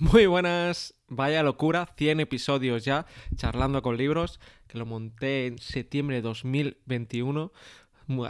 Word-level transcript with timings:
Muy 0.00 0.24
buenas, 0.24 0.94
vaya 1.08 1.42
locura, 1.42 1.92
100 1.98 2.20
episodios 2.20 2.86
ya, 2.86 3.04
charlando 3.36 3.82
con 3.82 3.98
libros, 3.98 4.40
que 4.66 4.78
lo 4.78 4.86
monté 4.86 5.46
en 5.46 5.58
septiembre 5.58 6.16
de 6.16 6.22
2021. 6.22 7.52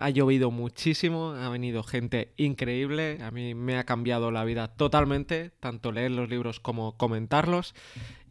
Ha 0.00 0.10
llovido 0.10 0.50
muchísimo, 0.50 1.30
ha 1.30 1.48
venido 1.48 1.84
gente 1.84 2.32
increíble, 2.36 3.18
a 3.22 3.30
mí 3.30 3.54
me 3.54 3.78
ha 3.78 3.84
cambiado 3.84 4.32
la 4.32 4.42
vida 4.42 4.66
totalmente, 4.66 5.52
tanto 5.60 5.92
leer 5.92 6.10
los 6.10 6.28
libros 6.28 6.58
como 6.58 6.96
comentarlos. 6.96 7.76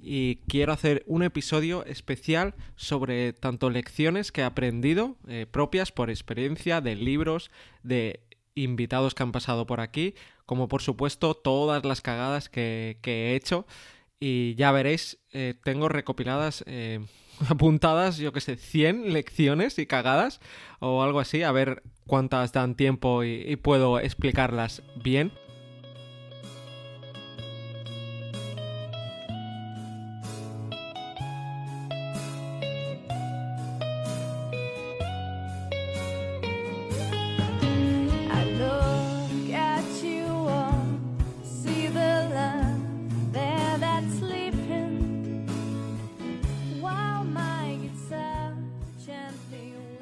Y 0.02 0.40
quiero 0.50 0.74
hacer 0.74 1.04
un 1.08 1.24
episodio 1.24 1.86
especial 1.86 2.56
sobre 2.76 3.32
tanto 3.32 3.70
lecciones 3.70 4.34
que 4.34 4.42
he 4.42 4.44
aprendido, 4.44 5.16
eh, 5.30 5.46
propias 5.50 5.94
por 5.94 6.10
experiencia, 6.10 6.82
de 6.82 6.96
libros, 6.96 7.52
de 7.84 8.20
invitados 8.56 9.16
que 9.16 9.24
han 9.24 9.32
pasado 9.32 9.66
por 9.66 9.82
aquí, 9.82 10.16
como 10.46 10.68
por 10.68 10.82
supuesto 10.82 11.34
todas 11.34 11.86
las 11.86 12.02
cagadas 12.02 12.50
que, 12.50 12.98
he 13.04 13.36
hecho. 13.36 13.66
Y 14.20 14.56
ya 14.56 14.72
veréis, 14.72 15.20
eh, 15.32 15.56
tengo 15.64 15.90
recopiladas, 15.90 16.64
eh, 16.68 17.00
apuntadas, 17.50 18.18
yo 18.18 18.34
que 18.34 18.42
sé, 18.42 18.58
100 18.58 19.14
lecciones 19.14 19.80
y 19.80 19.86
cagadas 19.86 20.42
o 20.80 21.04
algo 21.04 21.20
así, 21.20 21.44
a 21.44 21.52
ver 21.52 21.84
cuántas 22.06 22.52
dan 22.52 22.76
tiempo 22.76 23.24
y 23.24 23.56
puedo 23.58 24.00
explicarlas 24.00 24.84
bien. 25.02 25.32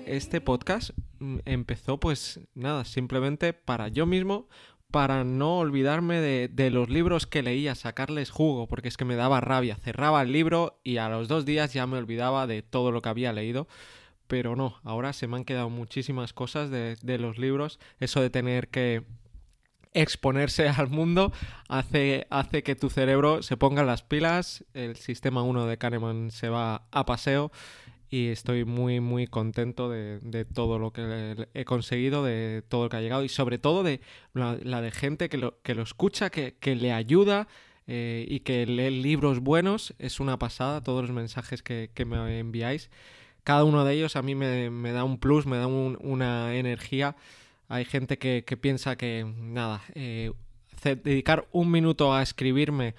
Este 0.08 0.41
podcast 0.41 0.91
mm, 1.19 1.39
empezó 1.45 2.00
pues 2.00 2.39
nada, 2.55 2.86
simplemente 2.86 3.53
para 3.53 3.88
yo 3.89 4.05
mismo, 4.05 4.47
para 4.91 5.23
no 5.23 5.58
olvidarme 5.58 6.22
de, 6.22 6.69
los 6.72 6.89
libros 6.89 7.27
que 7.27 7.44
leía, 7.44 7.75
sacarles 7.75 8.30
jugo, 8.30 8.67
porque 8.67 8.88
es 8.88 8.97
que 8.97 9.05
me 9.05 9.16
daba 9.16 9.41
rabia. 9.41 9.75
Cerraba 9.83 10.22
el 10.22 10.31
libro 10.31 10.80
y 10.83 10.97
a 10.97 11.09
los 11.09 11.28
dos 11.28 11.45
días 11.45 11.73
ya 11.73 11.85
me 11.88 11.97
olvidaba 11.97 12.47
de 12.47 12.61
todo 12.61 12.91
lo 12.91 13.02
que 13.02 13.09
había 13.09 13.33
leído. 13.33 13.67
Pero 14.28 14.55
no, 14.55 14.80
ahora 14.83 15.13
se 15.13 15.28
me 15.28 15.38
han 15.38 15.45
quedado 15.45 15.69
muchísimas 15.69 16.33
cosas 16.33 16.69
de, 16.69 17.17
los 17.19 17.38
libros. 17.38 17.80
Eso 18.00 18.22
de 18.22 18.30
tener 18.30 18.69
que 18.69 19.03
exponerse 19.94 20.69
al 20.69 20.88
mundo 20.89 21.33
hace, 21.67 22.28
hace 22.30 22.63
que 22.63 22.75
tu 22.75 22.89
cerebro 22.89 23.44
se 23.44 23.58
ponga 23.58 23.83
las 23.83 24.03
pilas, 24.03 24.63
el 24.73 24.95
sistema 24.95 25.44
1 25.44 25.66
de 25.66 25.78
Kahneman 25.78 26.31
se 26.31 26.50
va 26.50 26.88
a 26.91 27.05
paseo 27.05 27.52
y 28.09 28.27
estoy 28.27 28.66
muy 28.66 29.00
muy 29.00 29.27
contento 29.27 29.89
de, 29.89 30.45
todo 30.45 30.80
lo 30.80 30.91
que 30.91 31.47
he 31.53 31.66
conseguido, 31.66 32.23
de 32.23 32.63
todo 32.67 32.83
lo 32.83 32.89
que 32.89 32.97
ha 32.97 33.02
llegado 33.02 33.23
y 33.23 33.30
sobre 33.30 33.58
todo 33.58 33.83
de 33.83 34.00
la, 34.33 34.81
de 34.81 34.91
gente 34.91 35.30
que 35.30 35.38
lo, 35.38 35.61
que 35.61 35.73
escucha, 35.73 36.30
que, 36.30 36.75
le 36.75 36.94
ayuda 36.94 37.47
eh, 37.88 38.25
y 38.28 38.41
que 38.41 38.66
lee 38.66 39.02
libros 39.02 39.39
buenos. 39.39 39.94
Es 40.00 40.19
una 40.19 40.39
pasada 40.39 40.81
todos 40.81 41.02
los 41.02 41.11
mensajes 41.11 41.61
que, 41.61 41.89
me 42.05 42.39
enviáis. 42.39 42.89
Cada 43.44 43.63
uno 43.63 43.85
de 43.85 43.94
ellos 43.94 44.16
a 44.16 44.22
mí 44.22 44.35
me, 44.35 44.91
da 44.91 45.03
un 45.03 45.17
plus, 45.17 45.45
me 45.45 45.58
da 45.58 45.67
una 45.67 46.55
energía. 46.55 47.16
Hay 47.69 47.85
gente 47.85 48.17
que, 48.17 48.44
piensa 48.59 48.95
que, 48.95 49.25
nada, 49.38 49.81
eh, 49.95 50.31
dedicar 50.83 51.47
un 51.52 51.72
minuto 51.72 52.13
a 52.13 52.22
escribirme 52.22 52.95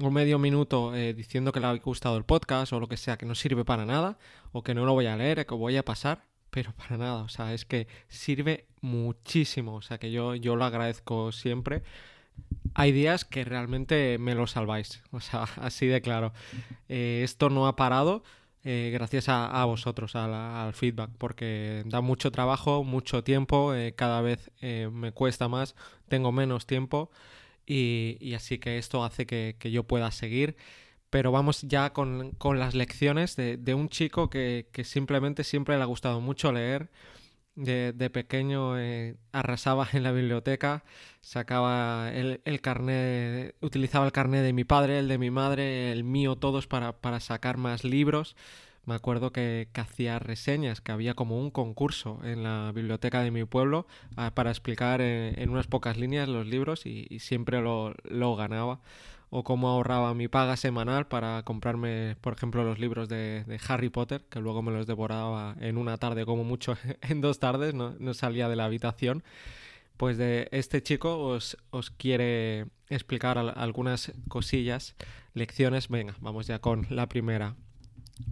un 0.00 0.12
medio 0.12 0.38
minuto 0.38 0.94
eh, 0.94 1.14
diciendo 1.14 1.52
que 1.52 1.60
le 1.60 1.66
ha 1.66 1.74
gustado 1.74 2.16
el 2.16 2.24
podcast 2.24 2.72
o 2.72 2.80
lo 2.80 2.88
que 2.88 2.96
sea, 2.96 3.16
que 3.16 3.26
no 3.26 3.34
sirve 3.34 3.64
para 3.64 3.84
nada, 3.84 4.18
o 4.52 4.62
que 4.62 4.74
no 4.74 4.84
lo 4.84 4.92
voy 4.92 5.06
a 5.06 5.16
leer, 5.16 5.46
que 5.46 5.54
voy 5.54 5.76
a 5.76 5.84
pasar, 5.84 6.24
pero 6.50 6.72
para 6.76 6.96
nada, 6.96 7.22
o 7.22 7.28
sea, 7.28 7.54
es 7.54 7.64
que 7.64 7.86
sirve 8.08 8.66
muchísimo, 8.80 9.74
o 9.76 9.82
sea, 9.82 9.98
que 9.98 10.10
yo, 10.10 10.34
yo 10.34 10.56
lo 10.56 10.64
agradezco 10.64 11.32
siempre. 11.32 11.82
Hay 12.74 12.92
días 12.92 13.24
que 13.24 13.44
realmente 13.44 14.18
me 14.18 14.34
lo 14.34 14.46
salváis, 14.46 15.02
o 15.10 15.20
sea, 15.20 15.44
así 15.56 15.86
de 15.86 16.00
claro. 16.00 16.32
Eh, 16.88 17.22
esto 17.24 17.50
no 17.50 17.66
ha 17.66 17.76
parado 17.76 18.22
eh, 18.64 18.90
gracias 18.92 19.28
a, 19.28 19.64
vosotros, 19.64 20.16
al 20.16 20.74
feedback, 20.74 21.10
porque 21.18 21.84
da 21.86 22.00
mucho 22.00 22.32
trabajo, 22.32 22.82
mucho 22.82 23.22
tiempo, 23.22 23.72
cada 23.94 24.20
vez 24.22 24.50
me 24.60 25.12
cuesta 25.12 25.46
más, 25.46 25.76
tengo 26.08 26.32
menos 26.32 26.66
tiempo. 26.66 27.12
Y, 27.66 28.34
así 28.34 28.58
que 28.58 28.78
esto 28.78 29.04
hace 29.04 29.26
que, 29.26 29.56
yo 29.70 29.84
pueda 29.84 30.10
seguir. 30.10 30.56
Pero 31.10 31.32
vamos 31.32 31.62
ya 31.62 31.92
con, 31.92 32.36
las 32.54 32.74
lecciones 32.74 33.36
de, 33.36 33.74
un 33.74 33.88
chico 33.88 34.30
que, 34.30 34.66
simplemente 34.84 35.44
siempre 35.44 35.76
le 35.76 35.82
ha 35.82 35.86
gustado 35.86 36.20
mucho 36.20 36.52
leer. 36.52 36.90
De, 37.54 38.10
pequeño 38.10 38.78
eh, 38.78 39.16
arrasaba 39.32 39.88
en 39.94 40.02
la 40.02 40.12
biblioteca, 40.12 40.84
sacaba 41.22 42.12
el, 42.12 42.42
el 42.44 42.60
carnet, 42.60 43.56
utilizaba 43.62 44.04
el 44.04 44.12
carnet 44.12 44.42
de 44.42 44.52
mi 44.52 44.64
padre, 44.64 44.98
el 44.98 45.08
de 45.08 45.18
mi 45.18 45.30
madre, 45.30 45.90
el 45.90 46.04
mío, 46.04 46.36
todos 46.36 46.66
para, 46.66 46.92
para 47.00 47.18
sacar 47.18 47.56
más 47.56 47.82
libros 47.82 48.36
me 48.86 48.94
acuerdo 48.94 49.32
que, 49.32 49.68
hacía 49.74 50.18
reseñas, 50.18 50.80
que 50.80 50.92
había 50.92 51.14
como 51.14 51.38
un 51.38 51.50
concurso 51.50 52.20
en 52.24 52.44
la 52.44 52.70
biblioteca 52.72 53.20
de 53.20 53.32
mi 53.32 53.44
pueblo 53.44 53.86
ah, 54.16 54.32
para 54.34 54.50
explicar 54.50 55.00
en, 55.00 55.50
unas 55.50 55.66
pocas 55.66 55.96
líneas 55.96 56.28
los 56.28 56.46
libros 56.46 56.86
y, 56.86 57.18
siempre 57.18 57.60
lo, 57.60 58.36
ganaba. 58.36 58.80
O 59.28 59.42
cómo 59.42 59.68
ahorraba 59.68 60.14
mi 60.14 60.28
paga 60.28 60.56
semanal 60.56 61.08
para 61.08 61.42
comprarme, 61.42 62.16
por 62.20 62.34
ejemplo, 62.34 62.62
los 62.62 62.78
libros 62.78 63.08
de, 63.08 63.44
Harry 63.68 63.88
Potter, 63.88 64.24
que 64.30 64.40
luego 64.40 64.62
me 64.62 64.70
los 64.70 64.86
devoraba 64.86 65.56
en 65.60 65.78
una 65.78 65.96
tarde, 65.98 66.24
como 66.24 66.44
mucho 66.44 66.76
en 67.02 67.20
dos 67.20 67.40
tardes, 67.40 67.74
no, 67.74 68.14
salía 68.14 68.48
de 68.48 68.56
la 68.56 68.66
habitación. 68.66 69.24
Pues 69.96 70.16
de 70.16 70.48
este 70.52 70.82
chico 70.82 71.18
os 71.70 71.90
quiere 71.96 72.66
explicar 72.88 73.38
algunas 73.38 74.12
cosillas, 74.28 74.94
lecciones. 75.34 75.88
Venga, 75.88 76.14
vamos 76.20 76.46
ya 76.46 76.60
con 76.60 76.86
la 76.90 77.08
primera. 77.08 77.56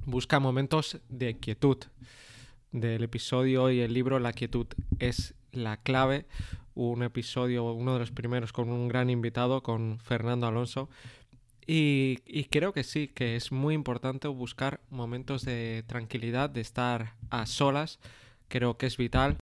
Busca 0.06 0.40
momentos 0.40 1.00
de 1.08 1.38
quietud. 1.38 1.78
Del 2.72 3.04
episodio 3.04 3.70
y 3.70 3.80
el 3.80 3.94
libro 3.94 4.18
La 4.18 4.32
quietud 4.32 4.66
es 4.98 5.34
la 5.52 5.76
clave. 5.76 6.26
Un 6.74 7.02
episodio, 7.02 7.72
uno 7.72 7.92
de 7.92 8.00
los 8.00 8.10
primeros 8.10 8.52
con 8.52 8.70
un 8.70 8.88
gran 8.88 9.10
invitado, 9.10 9.62
con 9.62 9.98
Fernando 10.00 10.46
Alonso. 10.46 10.88
Y, 11.66 12.16
creo 12.50 12.72
que 12.72 12.82
sí, 12.82 13.08
que 13.08 13.36
es 13.36 13.52
muy 13.52 13.74
importante 13.74 14.28
buscar 14.28 14.80
momentos 14.90 15.44
de 15.44 15.84
tranquilidad, 15.86 16.50
de 16.50 16.60
estar 16.60 17.14
a 17.30 17.46
solas. 17.46 18.00
Creo 18.48 18.76
que 18.76 18.86
es 18.86 18.96
vital 18.96 19.36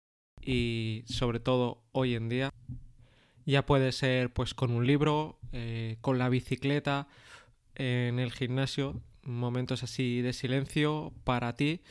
y 0.42 1.04
sobre 1.06 1.40
todo 1.40 1.84
hoy 1.92 2.16
en 2.16 2.30
día. 2.30 2.50
Ya 3.46 3.66
puede 3.66 3.92
ser 3.92 4.32
pues 4.34 4.54
con 4.54 4.72
un 4.72 4.88
libro, 4.88 5.40
eh, 5.54 5.98
con 6.02 6.18
la 6.18 6.30
bicicleta, 6.30 7.08
en 7.76 8.20
el 8.20 8.32
gimnasio 8.32 9.02
momentos 9.30 9.84
así 9.84 10.22
de 10.22 10.34
silencio 10.34 11.14
para 11.24 11.56
ti 11.56 11.82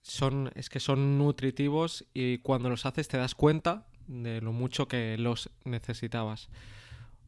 son 0.00 0.50
es 0.54 0.70
que 0.70 0.80
son 0.80 1.18
nutritivos 1.18 2.06
y 2.14 2.38
cuando 2.38 2.70
los 2.70 2.86
haces 2.86 3.08
te 3.08 3.18
das 3.18 3.34
cuenta 3.34 3.86
de 4.06 4.40
lo 4.40 4.52
mucho 4.52 4.88
que 4.88 5.18
los 5.18 5.50
necesitabas. 5.64 6.48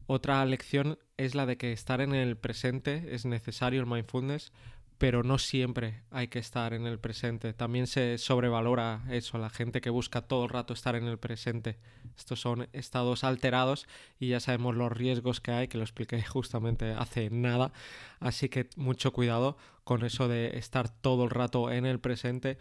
Otra 0.07 0.43
lección 0.45 0.97
es 1.17 1.35
la 1.35 1.45
de 1.45 1.57
que 1.57 1.71
estar 1.71 2.01
en 2.01 2.13
el 2.15 2.37
presente 2.37 3.13
es 3.13 3.25
necesario 3.25 3.81
el 3.81 3.87
mindfulness 3.87 4.51
pero 5.01 5.23
no 5.23 5.39
siempre 5.39 6.03
hay 6.11 6.27
que 6.27 6.37
estar 6.37 6.75
en 6.75 6.85
el 6.85 6.99
presente. 6.99 7.53
También 7.53 7.87
se 7.87 8.19
sobrevalora 8.19 9.01
eso, 9.09 9.39
la 9.39 9.49
gente 9.49 9.81
que 9.81 9.89
busca 9.89 10.21
todo 10.21 10.43
el 10.43 10.51
rato 10.51 10.75
estar 10.75 10.95
en 10.95 11.05
el 11.05 11.17
presente. 11.17 11.79
Estos 12.15 12.39
son 12.39 12.67
estados 12.71 13.23
alterados 13.23 13.87
y 14.19 14.27
ya 14.27 14.39
sabemos 14.39 14.75
los 14.75 14.91
riesgos 14.91 15.41
que 15.41 15.49
hay, 15.49 15.67
que 15.67 15.79
lo 15.79 15.83
expliqué 15.83 16.21
justamente 16.31 16.91
hace 16.91 17.31
nada. 17.31 17.73
Así 18.19 18.47
que 18.47 18.69
mucho 18.75 19.11
cuidado 19.11 19.57
con 19.83 20.05
eso 20.05 20.27
de 20.27 20.55
estar 20.59 20.87
todo 20.87 21.23
el 21.23 21.31
rato 21.31 21.71
en 21.71 21.87
el 21.87 21.99
presente 21.99 22.59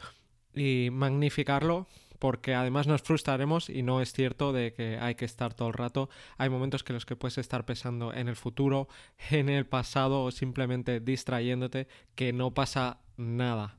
y 0.54 0.88
magnificarlo 0.90 1.88
porque 2.20 2.54
además 2.54 2.86
nos 2.86 3.02
frustraremos 3.02 3.70
y 3.70 3.82
no 3.82 4.00
es 4.00 4.12
cierto 4.12 4.52
de 4.52 4.74
que 4.74 4.98
hay 4.98 5.16
que 5.16 5.24
estar 5.24 5.54
todo 5.54 5.68
el 5.68 5.74
rato. 5.74 6.10
Hay 6.36 6.50
momentos 6.50 6.84
que 6.84 6.92
los 6.92 7.06
que 7.06 7.16
puedes 7.16 7.38
estar 7.38 7.64
pensando 7.64 8.12
en 8.12 8.28
el 8.28 8.36
futuro, 8.36 8.88
en 9.30 9.48
el 9.48 9.66
pasado 9.66 10.22
o 10.22 10.30
simplemente 10.30 11.00
distrayéndote 11.00 11.88
que 12.14 12.32
no 12.32 12.52
pasa 12.52 13.00
nada. 13.16 13.78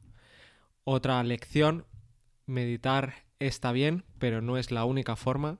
Otra 0.84 1.24
lección, 1.24 1.86
meditar 2.48 3.14
está 3.40 3.72
bien, 3.72 4.04
pero 4.18 4.42
no 4.42 4.58
es 4.58 4.72
la 4.72 4.86
única 4.86 5.16
forma. 5.16 5.60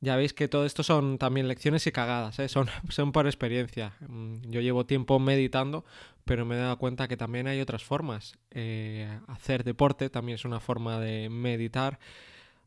Ya 0.00 0.16
veis 0.16 0.34
que 0.34 0.48
todo 0.48 0.66
esto 0.66 0.82
son 0.82 1.18
también 1.18 1.48
lecciones 1.48 1.86
y 1.86 1.92
cagadas, 1.92 2.38
¿eh? 2.38 2.48
son, 2.48 2.68
son 2.90 3.12
por 3.12 3.26
experiencia. 3.26 3.94
Mm, 4.08 4.42
yo 4.50 4.60
llevo 4.60 4.86
tiempo 4.86 5.18
meditando, 5.18 5.84
pero 6.24 6.44
me 6.44 6.56
he 6.56 6.58
dado 6.58 6.78
cuenta 6.78 7.08
que 7.08 7.16
también 7.16 7.46
hay 7.46 7.60
otras 7.60 7.82
formas. 7.82 8.38
Eh, 8.50 9.08
hacer 9.26 9.64
deporte 9.64 10.10
también 10.10 10.36
es 10.36 10.44
una 10.44 10.60
forma 10.60 11.00
de 11.00 11.28
meditar. 11.30 11.98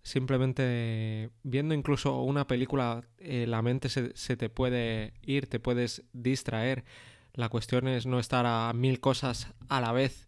simplemente 0.03 1.29
viendo 1.43 1.73
incluso 1.75 2.21
una 2.21 2.47
película, 2.47 3.03
eh, 3.19 3.45
la 3.47 3.61
mente 3.61 3.89
se, 3.89 4.15
se 4.15 4.37
te 4.37 4.49
puede 4.49 5.13
ir, 5.21 5.47
te 5.47 5.59
puedes 5.59 6.03
distraer. 6.13 6.85
La 7.33 7.49
cuestión 7.49 7.87
es 7.87 8.05
no 8.05 8.19
estar 8.19 8.45
a 8.45 8.73
mil 8.73 8.99
cosas 8.99 9.53
a 9.69 9.81
la 9.81 9.91
vez 9.91 10.27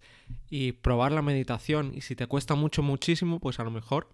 y 0.50 0.74
probar 0.74 1.12
la 1.12 1.22
meditación. 1.22 1.94
Y 1.96 2.02
si 2.02 2.16
te 2.16 2.28
cuesta 2.28 2.56
mucho, 2.56 2.84
muchísimo, 2.84 3.40
pues 3.40 3.60
a 3.60 3.64
lo 3.64 3.72
mejor 3.72 4.10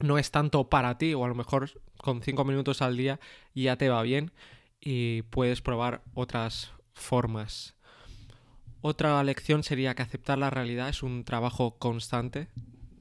no 0.00 0.18
es 0.18 0.30
tanto 0.30 0.68
para 0.68 0.98
ti 0.98 1.14
o 1.14 1.24
a 1.24 1.28
lo 1.28 1.34
mejor 1.34 1.70
con 1.96 2.22
cinco 2.22 2.44
minutos 2.44 2.82
al 2.82 2.96
día 2.96 3.20
ya 3.54 3.76
te 3.76 3.88
va 3.88 4.02
bien 4.02 4.32
y 4.80 5.22
puedes 5.22 5.60
probar 5.60 6.02
otras 6.14 6.72
formas. 6.92 7.74
Otra 8.82 9.22
lección 9.22 9.62
sería 9.62 9.94
que 9.94 10.02
aceptar 10.02 10.38
la 10.38 10.50
realidad 10.50 10.88
es 10.88 11.02
un 11.02 11.24
trabajo 11.24 11.76
constante. 11.78 12.48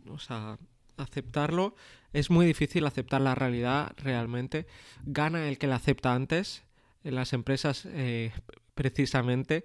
O 0.09 0.19
sea, 0.19 0.57
aceptarlo 0.97 1.75
es 2.11 2.29
muy 2.29 2.45
difícil 2.45 2.85
aceptar 2.85 3.21
la 3.21 3.35
realidad 3.35 3.93
realmente. 3.97 4.67
Gana 5.05 5.47
el 5.47 5.57
que 5.57 5.67
la 5.67 5.75
acepta 5.75 6.13
antes. 6.13 6.63
En 7.05 7.15
las 7.15 7.31
empresas, 7.31 7.85
eh, 7.85 8.33
precisamente, 8.73 9.63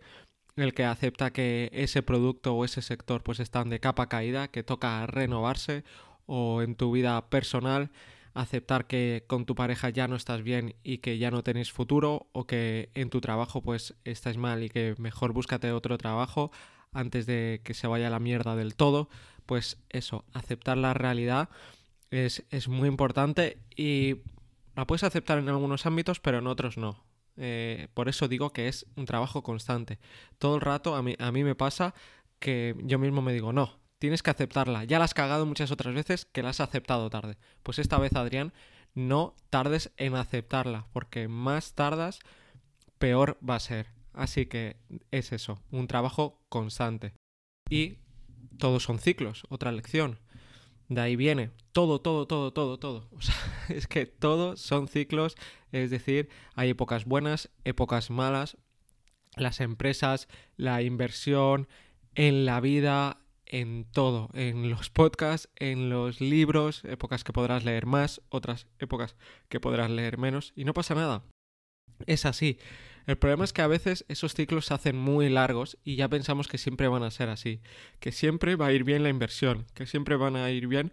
el 0.55 0.73
que 0.73 0.85
acepta 0.85 1.33
que 1.33 1.69
ese 1.73 2.03
producto 2.03 2.55
o 2.55 2.65
ese 2.65 2.81
sector 2.81 3.25
pues 3.25 3.41
están 3.41 3.71
de 3.71 3.81
capa 3.81 4.09
caída, 4.09 4.47
que 4.49 4.63
toca 4.63 5.05
renovarse 5.07 5.83
o 6.27 6.63
en 6.63 6.75
tu 6.75 6.93
vida 6.93 7.29
personal 7.29 7.91
aceptar 8.35 8.87
que 8.87 9.25
con 9.27 9.47
tu 9.47 9.55
pareja 9.55 9.91
ya 9.91 10.09
no 10.09 10.17
estás 10.17 10.43
bien 10.43 10.75
y 10.83 10.99
que 10.99 11.19
ya 11.19 11.31
no 11.31 11.45
tenéis 11.45 11.73
futuro 11.73 12.29
o 12.33 12.47
que 12.47 12.91
en 12.95 13.09
tu 13.09 13.21
trabajo 13.21 13.63
pues 13.63 13.95
estás 14.05 14.37
mal 14.37 14.63
y 14.65 14.69
que 14.69 14.95
mejor 14.99 15.33
búscate 15.33 15.71
otro 15.71 15.97
trabajo 15.99 16.51
antes 16.93 17.27
de 17.27 17.61
que 17.65 17.75
se 17.75 17.87
vaya 17.87 18.11
la 18.11 18.21
mierda 18.21 18.57
del 18.57 18.75
todo, 18.75 19.09
pues 19.47 19.79
eso, 19.91 20.25
aceptar 20.33 20.77
la 20.77 20.95
realidad 20.95 21.49
es, 22.11 22.45
es 22.51 22.69
muy 22.69 22.89
importante 22.89 23.59
y 23.77 24.17
la 24.77 24.87
puedes 24.87 25.05
aceptar 25.05 25.39
en 25.39 25.49
algunos 25.49 25.87
ámbitos 25.87 26.21
pero 26.21 26.39
en 26.39 26.47
otros 26.49 26.77
no. 26.77 27.05
Eh, 27.37 27.89
por 27.95 28.09
eso 28.09 28.29
digo 28.29 28.53
que 28.53 28.69
es 28.69 28.87
un 28.97 29.07
trabajo 29.07 29.43
constante. 29.43 29.99
Todo 30.39 30.57
el 30.57 30.61
rato 30.61 30.95
a 30.97 31.03
mí, 31.03 31.17
a 31.19 31.33
mí 31.33 31.45
me 31.45 31.55
pasa 31.55 31.95
que 32.39 32.77
yo 32.83 32.99
mismo 32.99 33.23
me 33.23 33.33
digo, 33.33 33.53
no, 33.53 33.79
tienes 34.05 34.23
que 34.23 34.29
aceptarla. 34.29 34.85
Ya 34.85 34.99
la 34.99 35.07
has 35.07 35.15
cagado 35.15 35.47
muchas 35.47 35.71
otras 35.71 35.95
veces 35.95 36.27
que 36.27 36.43
la 36.43 36.51
has 36.51 36.61
aceptado 36.61 37.09
tarde. 37.09 37.39
Pues 37.63 37.79
esta 37.79 37.97
vez, 37.97 38.15
Adrián, 38.15 38.53
no 38.95 39.35
tardes 39.49 39.93
en 39.97 40.15
aceptarla, 40.15 40.89
porque 40.93 41.27
más 41.27 41.73
tardas, 41.73 42.19
peor 42.99 43.39
va 43.49 43.55
a 43.55 43.61
ser. 43.61 43.87
Así 44.13 44.45
que 44.45 44.77
es 45.11 45.33
eso, 45.33 45.59
un 45.71 45.87
trabajo 45.87 46.39
constante. 46.51 47.15
Y 47.71 47.97
todos 48.59 48.83
son 48.83 48.99
ciclos, 48.99 49.45
otra 49.49 49.73
lección. 49.73 50.19
De 50.91 51.01
ahí 51.01 51.17
viene 51.17 51.53
todo, 51.73 52.03
todo, 52.03 52.27
todo, 52.27 52.53
todo, 52.53 52.79
todo. 52.79 53.09
O 53.17 53.23
sea, 53.23 53.35
es 53.71 53.87
que 53.87 54.05
todos 54.05 54.61
son 54.61 54.87
ciclos, 54.87 55.35
es 55.73 55.91
decir, 55.91 56.29
hay 56.57 56.69
épocas 56.69 57.07
buenas, 57.07 57.49
épocas 57.65 58.11
malas. 58.11 58.59
Las 59.35 59.61
empresas, 59.61 60.29
la 60.59 60.83
inversión, 60.83 61.69
en 62.15 62.45
la 62.45 62.61
vida, 62.61 63.24
en 63.47 63.85
todo, 63.85 64.31
en 64.35 64.71
los 64.71 64.91
podcasts, 64.91 65.49
en 65.57 65.91
los 65.91 66.21
libros, 66.21 66.85
épocas 66.85 67.25
que 67.25 67.33
podrás 67.33 67.65
leer 67.65 67.87
más, 67.87 68.21
otras 68.29 68.67
épocas 68.79 69.17
que 69.49 69.61
podrás 69.61 69.91
leer 69.91 70.19
menos, 70.19 70.53
y 70.57 70.65
no 70.65 70.75
pasa 70.75 70.95
nada. 70.95 71.23
Es 72.07 72.27
así. 72.27 72.59
El 73.07 73.19
problema 73.19 73.45
es 73.45 73.53
que 73.53 73.61
a 73.61 73.67
veces 73.67 74.07
esos 74.09 74.35
ciclos 74.35 74.67
se 74.67 74.75
hacen 74.75 74.97
muy 74.97 75.29
largos 75.29 75.77
y 75.85 75.97
ya 75.97 76.09
pensamos 76.09 76.49
que 76.49 76.57
siempre 76.57 76.89
van 76.89 77.03
a 77.03 77.11
ser 77.11 77.29
así, 77.29 77.61
que 78.01 78.13
siempre 78.13 78.57
va 78.57 78.67
a 78.67 78.73
ir 78.73 78.83
bien 78.83 79.03
la 79.03 79.11
inversión, 79.11 79.67
que 79.75 79.87
siempre 79.87 80.17
van 80.17 80.37
a 80.37 80.51
ir 80.51 80.67
bien 80.69 80.91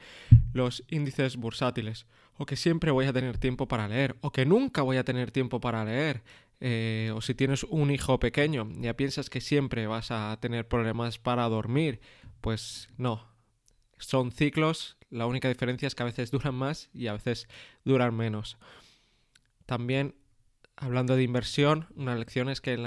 los 0.54 0.83
índices 0.89 1.38
bursátiles, 1.38 2.06
o 2.38 2.45
que 2.45 2.57
siempre 2.57 2.92
voy 2.92 3.06
a 3.06 3.13
tener 3.13 3.38
tiempo 3.38 3.68
para 3.68 3.88
leer, 3.88 4.18
o 4.19 4.31
que 4.31 4.45
nunca 4.45 4.81
voy 4.81 4.97
a 4.97 5.06
tener 5.06 5.31
tiempo 5.31 5.62
para 5.62 5.86
leer. 5.86 6.21
Eh, 6.63 7.12
o 7.15 7.21
si 7.21 7.33
tienes 7.33 7.63
un 7.63 7.89
hijo 7.89 8.19
pequeño, 8.19 8.69
ya 8.80 8.95
piensas 8.95 9.30
que 9.30 9.42
siempre 9.42 9.88
vas 9.88 10.12
a 10.12 10.38
tener 10.42 10.68
problemas 10.68 11.18
para 11.18 11.47
dormir 11.50 12.01
pues 12.42 12.90
no. 12.98 13.28
Son 13.98 14.32
ciclos, 14.32 14.98
la 15.10 15.28
única 15.28 15.48
diferencia 15.48 15.88
es 15.88 15.96
que 15.96 16.04
a 16.04 16.08
veces 16.08 16.32
duran 16.32 16.56
más 16.56 16.90
y 16.94 17.08
a 17.08 17.14
veces 17.14 17.48
duran 17.86 18.16
menos. 18.16 18.58
También, 19.66 20.16
hablando 20.76 21.16
de 21.16 21.24
inversión, 21.24 21.88
una 21.96 22.16
lección 22.16 22.50
es 22.50 22.62
que 22.62 22.78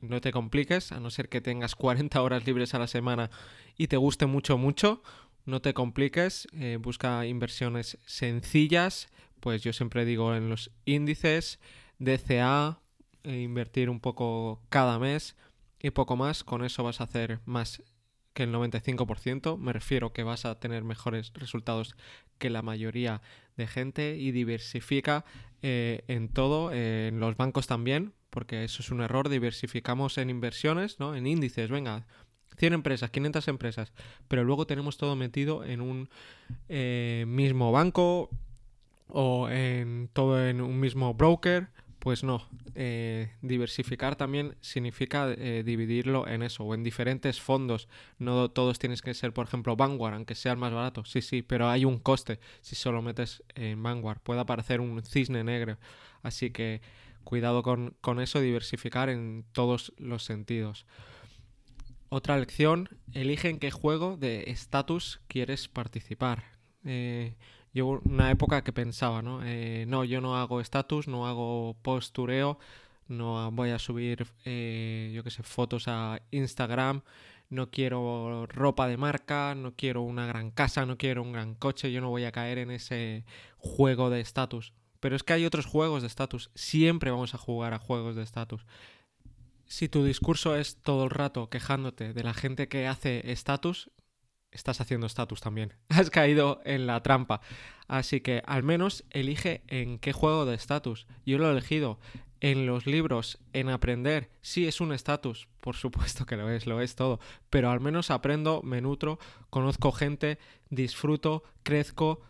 no 0.00 0.20
te 0.20 0.32
compliques, 0.32 0.92
a 0.92 1.00
no 1.00 1.10
ser 1.10 1.28
que 1.28 1.40
tengas 1.40 1.74
40 1.76 2.20
horas 2.20 2.46
libres 2.46 2.74
a 2.74 2.78
la 2.78 2.88
semana 2.88 3.30
y 3.76 3.86
te 3.86 3.96
guste 3.96 4.26
mucho, 4.26 4.58
mucho, 4.58 5.02
no 5.44 5.62
te 5.62 5.74
compliques, 5.74 6.48
eh, 6.52 6.78
busca 6.80 7.24
inversiones 7.26 7.98
sencillas, 8.04 9.08
pues 9.40 9.62
yo 9.62 9.72
siempre 9.72 10.04
digo 10.04 10.34
en 10.34 10.48
los 10.48 10.72
índices, 10.84 11.60
DCA, 11.98 12.80
e 13.22 13.40
invertir 13.40 13.90
un 13.90 14.00
poco 14.00 14.62
cada 14.68 14.98
mes 14.98 15.36
y 15.80 15.90
poco 15.90 16.16
más, 16.16 16.44
con 16.44 16.64
eso 16.64 16.84
vas 16.84 17.00
a 17.00 17.04
hacer 17.04 17.40
más 17.44 17.82
que 18.36 18.42
el 18.42 18.52
95%, 18.52 19.56
me 19.56 19.72
refiero 19.72 20.12
que 20.12 20.22
vas 20.22 20.44
a 20.44 20.60
tener 20.60 20.84
mejores 20.84 21.32
resultados 21.32 21.96
que 22.36 22.50
la 22.50 22.60
mayoría 22.60 23.22
de 23.56 23.66
gente 23.66 24.18
y 24.18 24.30
diversifica 24.30 25.24
eh, 25.62 26.04
en 26.06 26.28
todo, 26.28 26.70
eh, 26.70 27.08
en 27.08 27.18
los 27.18 27.38
bancos 27.38 27.66
también, 27.66 28.12
porque 28.28 28.62
eso 28.62 28.82
es 28.82 28.90
un 28.90 29.00
error, 29.00 29.30
diversificamos 29.30 30.18
en 30.18 30.28
inversiones, 30.28 31.00
¿no? 31.00 31.16
En 31.16 31.26
índices, 31.26 31.70
venga, 31.70 32.06
100 32.58 32.74
empresas, 32.74 33.10
500 33.10 33.48
empresas, 33.48 33.94
pero 34.28 34.44
luego 34.44 34.66
tenemos 34.66 34.98
todo 34.98 35.16
metido 35.16 35.64
en 35.64 35.80
un 35.80 36.10
eh, 36.68 37.24
mismo 37.26 37.72
banco 37.72 38.28
o 39.08 39.48
en 39.48 40.10
todo 40.12 40.46
en 40.46 40.60
un 40.60 40.78
mismo 40.78 41.14
broker 41.14 41.68
pues 42.06 42.22
no, 42.22 42.48
eh, 42.76 43.32
diversificar 43.42 44.14
también 44.14 44.54
significa 44.60 45.28
eh, 45.28 45.64
dividirlo 45.66 46.28
en 46.28 46.44
eso, 46.44 46.62
o 46.62 46.72
en 46.72 46.84
diferentes 46.84 47.40
fondos. 47.40 47.88
No 48.20 48.48
todos 48.48 48.78
tienes 48.78 49.02
que 49.02 49.12
ser, 49.12 49.32
por 49.32 49.48
ejemplo, 49.48 49.74
Vanguard, 49.74 50.14
aunque 50.14 50.36
sean 50.36 50.56
más 50.56 50.72
baratos. 50.72 51.10
Sí, 51.10 51.20
sí, 51.20 51.42
pero 51.42 51.68
hay 51.68 51.84
un 51.84 51.98
coste 51.98 52.38
si 52.60 52.76
solo 52.76 53.02
metes 53.02 53.42
en 53.56 53.82
Vanguard. 53.82 54.20
Puede 54.20 54.38
aparecer 54.38 54.80
un 54.80 55.02
cisne 55.02 55.42
negro. 55.42 55.78
Así 56.22 56.50
que 56.50 56.80
cuidado 57.24 57.64
con, 57.64 58.20
eso, 58.20 58.40
diversificar 58.40 59.08
en 59.08 59.44
todos 59.50 59.92
los 59.98 60.22
sentidos. 60.22 60.86
Otra 62.08 62.38
lección, 62.38 62.88
elige 63.14 63.48
en 63.48 63.58
qué 63.58 63.72
juego 63.72 64.16
de 64.16 64.44
estatus 64.46 65.20
quieres 65.26 65.66
participar. 65.66 66.44
Eh, 66.84 67.34
yo 67.76 68.00
una 68.04 68.30
época 68.30 68.64
que 68.64 68.72
pensaba, 68.72 69.20
¿no? 69.20 69.44
Eh, 69.44 69.84
no, 69.86 70.02
yo 70.02 70.22
no 70.22 70.38
hago 70.38 70.62
estatus, 70.62 71.08
no 71.08 71.28
hago 71.28 71.76
postureo, 71.82 72.58
no 73.06 73.52
voy 73.52 73.70
a 73.70 73.78
subir, 73.78 74.26
eh, 74.46 75.12
yo 75.14 75.22
qué 75.22 75.30
sé, 75.30 75.42
fotos 75.42 75.86
a 75.86 76.22
Instagram, 76.30 77.02
no 77.50 77.70
quiero 77.70 78.46
ropa 78.46 78.88
de 78.88 78.96
marca, 78.96 79.54
no 79.54 79.74
quiero 79.76 80.00
una 80.00 80.26
gran 80.26 80.50
casa, 80.50 80.86
no 80.86 80.96
quiero 80.96 81.22
un 81.22 81.32
gran 81.32 81.54
coche, 81.54 81.92
yo 81.92 82.00
no 82.00 82.08
voy 82.08 82.24
a 82.24 82.32
caer 82.32 82.56
en 82.56 82.70
ese 82.70 83.26
juego 83.58 84.08
de 84.08 84.20
estatus. 84.20 84.72
Pero 84.98 85.14
es 85.14 85.22
que 85.22 85.34
hay 85.34 85.44
otros 85.44 85.66
juegos 85.66 86.00
de 86.00 86.08
estatus, 86.08 86.50
siempre 86.54 87.10
vamos 87.10 87.34
a 87.34 87.38
jugar 87.38 87.74
a 87.74 87.78
juegos 87.78 88.16
de 88.16 88.22
estatus. 88.22 88.64
Si 89.66 89.90
tu 89.90 90.02
discurso 90.02 90.56
es 90.56 90.76
todo 90.76 91.04
el 91.04 91.10
rato 91.10 91.50
quejándote 91.50 92.14
de 92.14 92.22
la 92.22 92.32
gente 92.32 92.68
que 92.68 92.86
hace 92.86 93.32
estatus, 93.32 93.90
estás 94.56 94.80
haciendo 94.80 95.06
estatus 95.06 95.40
también. 95.40 95.74
Has 95.88 96.10
caído 96.10 96.60
en 96.64 96.86
la 96.86 97.02
trampa. 97.02 97.40
Así 97.86 98.20
que 98.20 98.42
al 98.46 98.62
menos 98.64 99.04
elige 99.10 99.62
en 99.68 99.98
qué 99.98 100.12
juego 100.12 100.44
de 100.44 100.56
estatus. 100.56 101.06
Yo 101.24 101.38
lo 101.38 101.48
he 101.48 101.52
elegido 101.52 102.00
en 102.40 102.66
los 102.66 102.86
libros, 102.86 103.38
en 103.52 103.68
aprender. 103.68 104.30
Sí, 104.42 104.66
es 104.66 104.80
un 104.80 104.92
estatus, 104.92 105.48
por 105.60 105.76
supuesto 105.76 106.26
que 106.26 106.36
lo 106.36 106.50
es, 106.50 106.66
lo 106.66 106.80
es 106.80 106.94
todo. 106.94 107.20
Pero 107.50 107.70
al 107.70 107.80
menos 107.80 108.10
aprendo, 108.10 108.62
me 108.62 108.80
nutro, 108.80 109.18
conozco 109.50 109.92
gente, 109.92 110.38
disfruto, 110.70 111.44
crezco. 111.62 112.20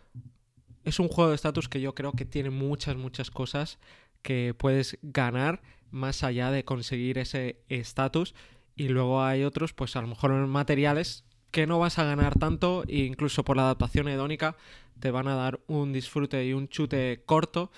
Es 0.83 0.99
un 0.99 1.07
juego 1.07 1.31
de 1.31 1.35
estatus 1.35 1.67
que 1.67 1.81
yo 1.81 1.95
creo 1.95 2.13
que 2.13 2.25
tiene 2.25 2.49
muchas, 2.49 2.95
muchas 2.95 3.31
cosas 3.31 3.79
que 4.21 4.53
puedes 4.57 4.97
ganar 5.01 5.61
más 5.91 6.23
allá 6.23 6.51
de 6.51 6.63
conseguir 6.63 7.17
ese 7.17 7.61
estatus. 7.67 8.33
Y 8.75 8.89
luego 8.89 9.23
hay 9.23 9.43
otros, 9.43 9.73
pues 9.73 9.95
a 9.95 10.01
lo 10.01 10.07
mejor 10.07 10.31
materiales 10.47 11.25
que 11.51 11.67
no 11.67 11.79
vas 11.79 11.99
a 11.99 12.03
ganar 12.03 12.37
tanto 12.37 12.83
e 12.87 13.05
incluso 13.05 13.43
por 13.43 13.57
la 13.57 13.63
adaptación 13.63 14.07
hedónica 14.07 14.57
te 14.99 15.11
van 15.11 15.27
a 15.27 15.35
dar 15.35 15.59
un 15.67 15.93
disfrute 15.93 16.45
y 16.45 16.53
un 16.53 16.67
chute 16.67 17.23
corto, 17.25 17.71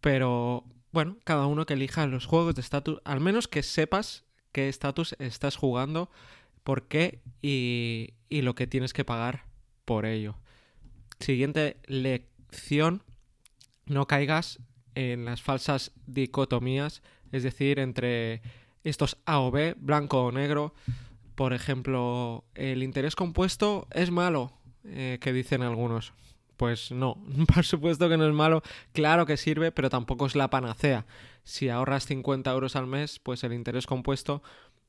pero 0.00 0.64
bueno, 0.92 1.16
cada 1.24 1.46
uno 1.46 1.66
que 1.66 1.74
elija 1.74 2.06
los 2.06 2.26
juegos 2.26 2.54
de 2.54 2.60
estatus, 2.60 3.00
al 3.04 3.20
menos 3.20 3.48
que 3.48 3.62
sepas 3.62 4.24
qué 4.52 4.68
estatus 4.68 5.16
estás 5.18 5.56
jugando, 5.56 6.10
por 6.62 6.88
qué 6.88 7.20
y, 7.42 8.14
y 8.28 8.42
lo 8.42 8.54
que 8.54 8.66
tienes 8.66 8.92
que 8.92 9.04
pagar 9.04 9.44
por 9.84 10.06
ello. 10.06 10.36
Siguiente 11.20 11.76
lección, 11.86 13.02
no 13.86 14.06
caigas 14.06 14.58
en 14.94 15.24
las 15.24 15.42
falsas 15.42 15.92
dicotomías, 16.06 17.02
es 17.32 17.42
decir, 17.42 17.78
entre 17.78 18.42
estos 18.84 19.18
A 19.26 19.40
o 19.40 19.50
B, 19.50 19.74
blanco 19.78 20.24
o 20.24 20.32
negro, 20.32 20.74
por 21.36 21.52
ejemplo, 21.52 22.44
el 22.54 22.82
interés 22.82 23.14
compuesto 23.14 23.86
es 23.92 24.10
malo, 24.10 24.52
eh, 24.84 25.18
que 25.20 25.32
dicen 25.32 25.62
algunos. 25.62 26.12
Pues 26.56 26.90
no, 26.90 27.22
por 27.54 27.64
supuesto 27.64 28.08
que 28.08 28.16
no 28.16 28.26
es 28.26 28.34
malo, 28.34 28.62
claro 28.92 29.26
que 29.26 29.36
sirve, 29.36 29.70
pero 29.70 29.90
tampoco 29.90 30.26
es 30.26 30.34
la 30.34 30.50
panacea. 30.50 31.06
Si 31.44 31.68
ahorras 31.68 32.06
50 32.06 32.50
euros 32.50 32.74
al 32.74 32.86
mes, 32.86 33.20
pues 33.20 33.44
el 33.44 33.52
interés 33.52 33.86
compuesto 33.86 34.42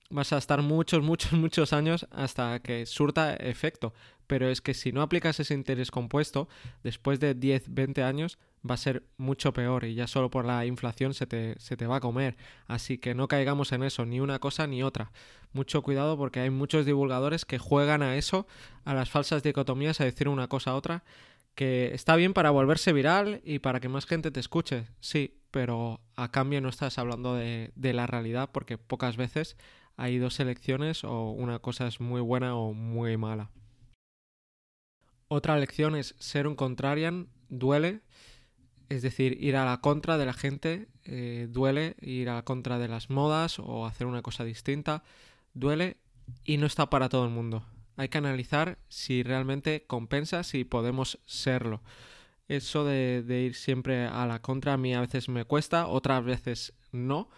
vas 0.10 0.34
a 0.34 0.38
estar 0.38 0.62
muchos, 0.62 1.04
muchos, 1.04 1.32
muchos 1.34 1.74
años 1.74 2.08
hasta 2.12 2.60
que 2.60 2.86
surta 2.86 3.36
efecto. 3.36 3.94
Pero 4.28 4.50
es 4.50 4.60
que 4.60 4.74
si 4.74 4.92
no 4.92 5.02
aplicas 5.02 5.40
ese 5.40 5.54
interés 5.54 5.90
compuesto, 5.90 6.50
después 6.84 7.20
de 7.20 7.34
10, 7.34 7.74
20 7.74 8.04
años 8.04 8.38
va 8.70 8.76
a 8.76 8.78
ser 8.78 9.04
mucho 9.16 9.54
peor 9.54 9.86
y 9.86 9.96
ya 9.96 10.06
solo 10.06 10.30
por 10.30 10.44
la 10.44 10.66
inflación 10.66 11.14
se 11.14 11.28
te, 11.28 11.58
se 11.60 11.78
te 11.78 11.88
va 11.88 11.98
a 11.98 12.02
comer. 12.02 12.36
Así 12.68 12.98
que 12.98 13.16
no 13.16 13.30
caigamos 13.30 13.72
en 13.72 13.84
eso, 13.84 14.06
ni 14.06 14.20
una 14.20 14.40
cosa 14.40 14.68
ni 14.68 14.84
otra. 14.84 15.12
Mucho 15.54 15.82
cuidado 15.82 16.18
porque 16.18 16.42
hay 16.42 16.50
muchos 16.50 16.86
divulgadores 16.86 17.46
que 17.46 17.58
juegan 17.58 18.02
a 18.02 18.18
eso, 18.18 18.48
a 18.84 18.94
las 18.94 19.10
falsas 19.10 19.44
dicotomías, 19.44 20.02
a 20.02 20.06
decir 20.06 20.28
una 20.28 20.50
cosa 20.50 20.72
a 20.72 20.76
otra, 20.76 21.06
que 21.56 21.94
está 21.94 22.16
bien 22.18 22.34
para 22.34 22.52
volverse 22.52 22.92
viral 22.94 23.42
y 23.46 23.60
para 23.60 23.80
que 23.80 23.90
más 23.90 24.06
gente 24.06 24.30
te 24.30 24.40
escuche, 24.40 24.86
sí, 25.00 25.40
pero 25.50 26.02
a 26.16 26.30
cambio 26.30 26.62
no 26.62 26.70
estás 26.70 27.00
hablando 27.00 27.34
de, 27.34 27.72
de 27.76 27.94
la 27.94 28.06
realidad 28.06 28.50
porque 28.52 28.78
pocas 28.78 29.18
veces 29.18 29.58
hay 29.98 30.20
dos 30.20 30.40
elecciones 30.40 31.04
o 31.04 31.32
una 31.32 31.60
cosa 31.60 31.88
es 31.88 32.00
muy 32.00 32.22
buena 32.22 32.56
o 32.56 32.74
muy 32.74 33.18
mala. 33.18 33.50
Otra 35.28 35.58
lección 35.58 35.96
es 35.96 36.16
ser 36.20 36.48
un 36.48 36.56
contrarian, 36.56 37.28
duele, 37.50 38.02
es 38.90 39.02
decir, 39.02 39.38
ir 39.42 39.58
a 39.58 39.66
la 39.66 39.82
contra 39.82 40.18
de 40.18 40.26
la 40.26 40.34
gente, 40.34 40.88
eh, 41.04 41.48
duele, 41.50 41.98
ir 42.00 42.30
a 42.30 42.36
la 42.36 42.44
contra 42.44 42.78
de 42.78 42.88
las 42.88 43.10
modas 43.10 43.60
o 43.60 43.86
hacer 43.86 44.08
una 44.08 44.22
cosa 44.22 44.46
distinta, 44.46 45.04
duele 45.54 45.98
y 46.46 46.58
no 46.58 46.68
está 46.68 46.90
para 46.90 47.10
todo 47.10 47.26
el 47.26 47.32
mundo. 47.32 47.66
Hay 47.98 48.10
que 48.10 48.20
analizar 48.20 48.78
si 48.90 49.24
realmente 49.24 49.84
compensa, 49.88 50.44
si 50.44 50.64
podemos 50.64 51.20
serlo. 51.26 51.82
Eso 52.48 52.86
de, 52.86 53.24
de 53.24 53.42
ir 53.42 53.56
siempre 53.56 54.06
a 54.06 54.26
la 54.28 54.42
contra 54.42 54.74
a 54.74 54.78
mí 54.78 54.94
a 54.94 55.02
veces 55.02 55.28
me 55.28 55.44
cuesta, 55.44 55.88
otras 55.88 56.24
veces 56.24 56.74
no 56.92 57.30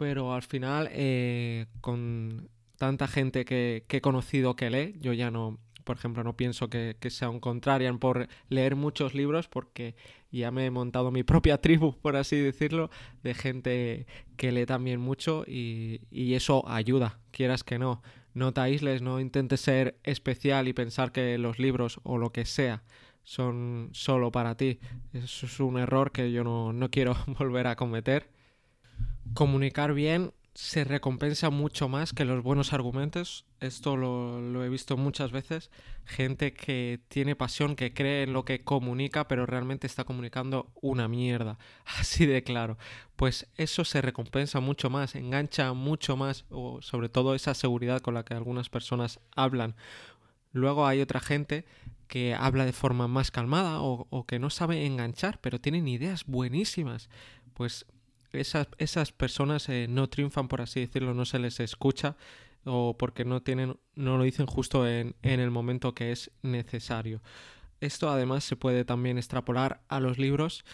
pero 0.00 0.32
al 0.32 0.40
final 0.40 0.88
eh, 0.92 1.66
con 1.82 2.48
tanta 2.78 3.06
gente 3.06 3.44
que, 3.44 3.84
he 3.86 4.00
conocido 4.00 4.56
que 4.56 4.70
lee, 4.70 4.96
yo 4.98 5.12
ya 5.12 5.30
no, 5.30 5.58
por 5.84 5.98
ejemplo, 5.98 6.24
no 6.24 6.38
pienso 6.38 6.70
que, 6.70 6.96
sea 7.10 7.28
un 7.28 7.38
contrarian 7.38 7.98
por 7.98 8.26
leer 8.48 8.76
muchos 8.76 9.12
libros 9.12 9.46
porque 9.46 9.94
ya 10.32 10.50
me 10.52 10.64
he 10.64 10.70
montado 10.70 11.10
mi 11.10 11.22
propia 11.32 11.60
tribu, 11.60 11.98
por 12.00 12.16
así 12.16 12.36
decirlo, 12.36 12.88
de 13.22 13.34
gente 13.34 14.06
que 14.38 14.52
lee 14.52 14.64
también 14.64 15.00
mucho 15.00 15.44
y, 15.46 16.00
eso 16.10 16.66
ayuda, 16.66 17.18
quieras 17.30 17.62
que 17.62 17.78
no. 17.78 18.00
No 18.32 18.54
te 18.54 18.62
aísles, 18.62 19.02
no 19.02 19.20
intentes 19.20 19.60
ser 19.60 19.98
especial 20.02 20.66
y 20.66 20.72
pensar 20.72 21.12
que 21.12 21.36
los 21.36 21.58
libros 21.58 22.00
o 22.04 22.16
lo 22.16 22.32
que 22.32 22.46
sea 22.46 22.84
son 23.22 23.90
solo 23.92 24.32
para 24.32 24.56
ti. 24.56 24.78
Eso 25.12 25.44
es 25.44 25.60
un 25.60 25.78
error 25.78 26.10
que 26.10 26.32
yo 26.32 26.42
no, 26.42 26.72
no 26.72 26.90
quiero 26.90 27.14
volver 27.38 27.66
a 27.66 27.76
cometer 27.76 28.39
comunicar 29.34 29.94
bien 29.94 30.32
se 30.54 30.84
recompensa 30.84 31.48
mucho 31.50 31.88
más 31.88 32.12
que 32.12 32.24
los 32.24 32.42
buenos 32.42 32.72
argumentos. 32.72 33.46
Esto 33.60 33.96
lo, 33.96 34.64
he 34.64 34.68
visto 34.68 34.96
muchas 34.96 35.30
veces. 35.30 35.70
Gente 36.04 36.52
que 36.52 37.00
tiene 37.08 37.36
pasión, 37.36 37.76
que 37.76 37.94
cree 37.94 38.24
en 38.24 38.32
lo 38.32 38.44
que 38.44 38.64
comunica, 38.64 39.28
pero 39.28 39.46
realmente 39.46 39.86
está 39.86 40.04
comunicando 40.04 40.72
una 40.82 41.08
mierda. 41.08 41.58
Así 41.98 42.26
de 42.26 42.42
claro. 42.42 42.78
Pues 43.16 43.48
eso 43.56 43.84
se 43.84 44.02
recompensa 44.02 44.60
mucho 44.60 44.90
más, 44.90 45.14
engancha 45.14 45.72
mucho 45.72 46.16
más, 46.16 46.44
o 46.50 46.82
sobre 46.82 47.08
todo 47.08 47.34
esa 47.34 47.54
seguridad 47.54 48.00
con 48.00 48.14
la 48.14 48.24
que 48.24 48.34
algunas 48.34 48.68
personas 48.68 49.20
hablan. 49.36 49.76
Luego 50.52 50.86
hay 50.86 51.00
otra 51.00 51.20
gente 51.20 51.64
que 52.08 52.34
habla 52.34 52.64
de 52.64 52.72
forma 52.72 53.06
más 53.06 53.30
calmada 53.30 53.80
o, 53.80 54.08
o 54.10 54.26
que 54.26 54.40
no 54.40 54.50
sabe 54.50 54.84
enganchar, 54.84 55.40
pero 55.40 55.60
tienen 55.60 55.86
ideas 55.86 56.26
buenísimas. 56.26 57.08
Pues 57.54 57.86
esas, 58.32 58.68
esas 58.78 59.12
personas 59.12 59.68
eh, 59.68 59.86
no 59.88 60.08
triunfan, 60.08 60.48
por 60.48 60.60
así 60.60 60.80
decirlo, 60.80 61.14
no 61.14 61.24
se 61.24 61.38
les 61.38 61.60
escucha 61.60 62.16
o 62.64 62.96
porque 62.98 63.24
no 63.24 63.42
tienen, 63.42 63.78
no 63.94 64.18
lo 64.18 64.24
dicen 64.24 64.46
justo 64.46 64.86
en, 64.86 65.14
en 65.22 65.40
el 65.40 65.50
momento 65.50 65.94
que 65.94 66.12
es 66.12 66.30
necesario. 66.42 67.22
Esto 67.80 68.10
además 68.10 68.44
se 68.44 68.56
puede 68.56 68.84
también 68.84 69.16
extrapolar 69.16 69.80
a 69.88 70.00
los 70.00 70.18
libros. 70.18 70.64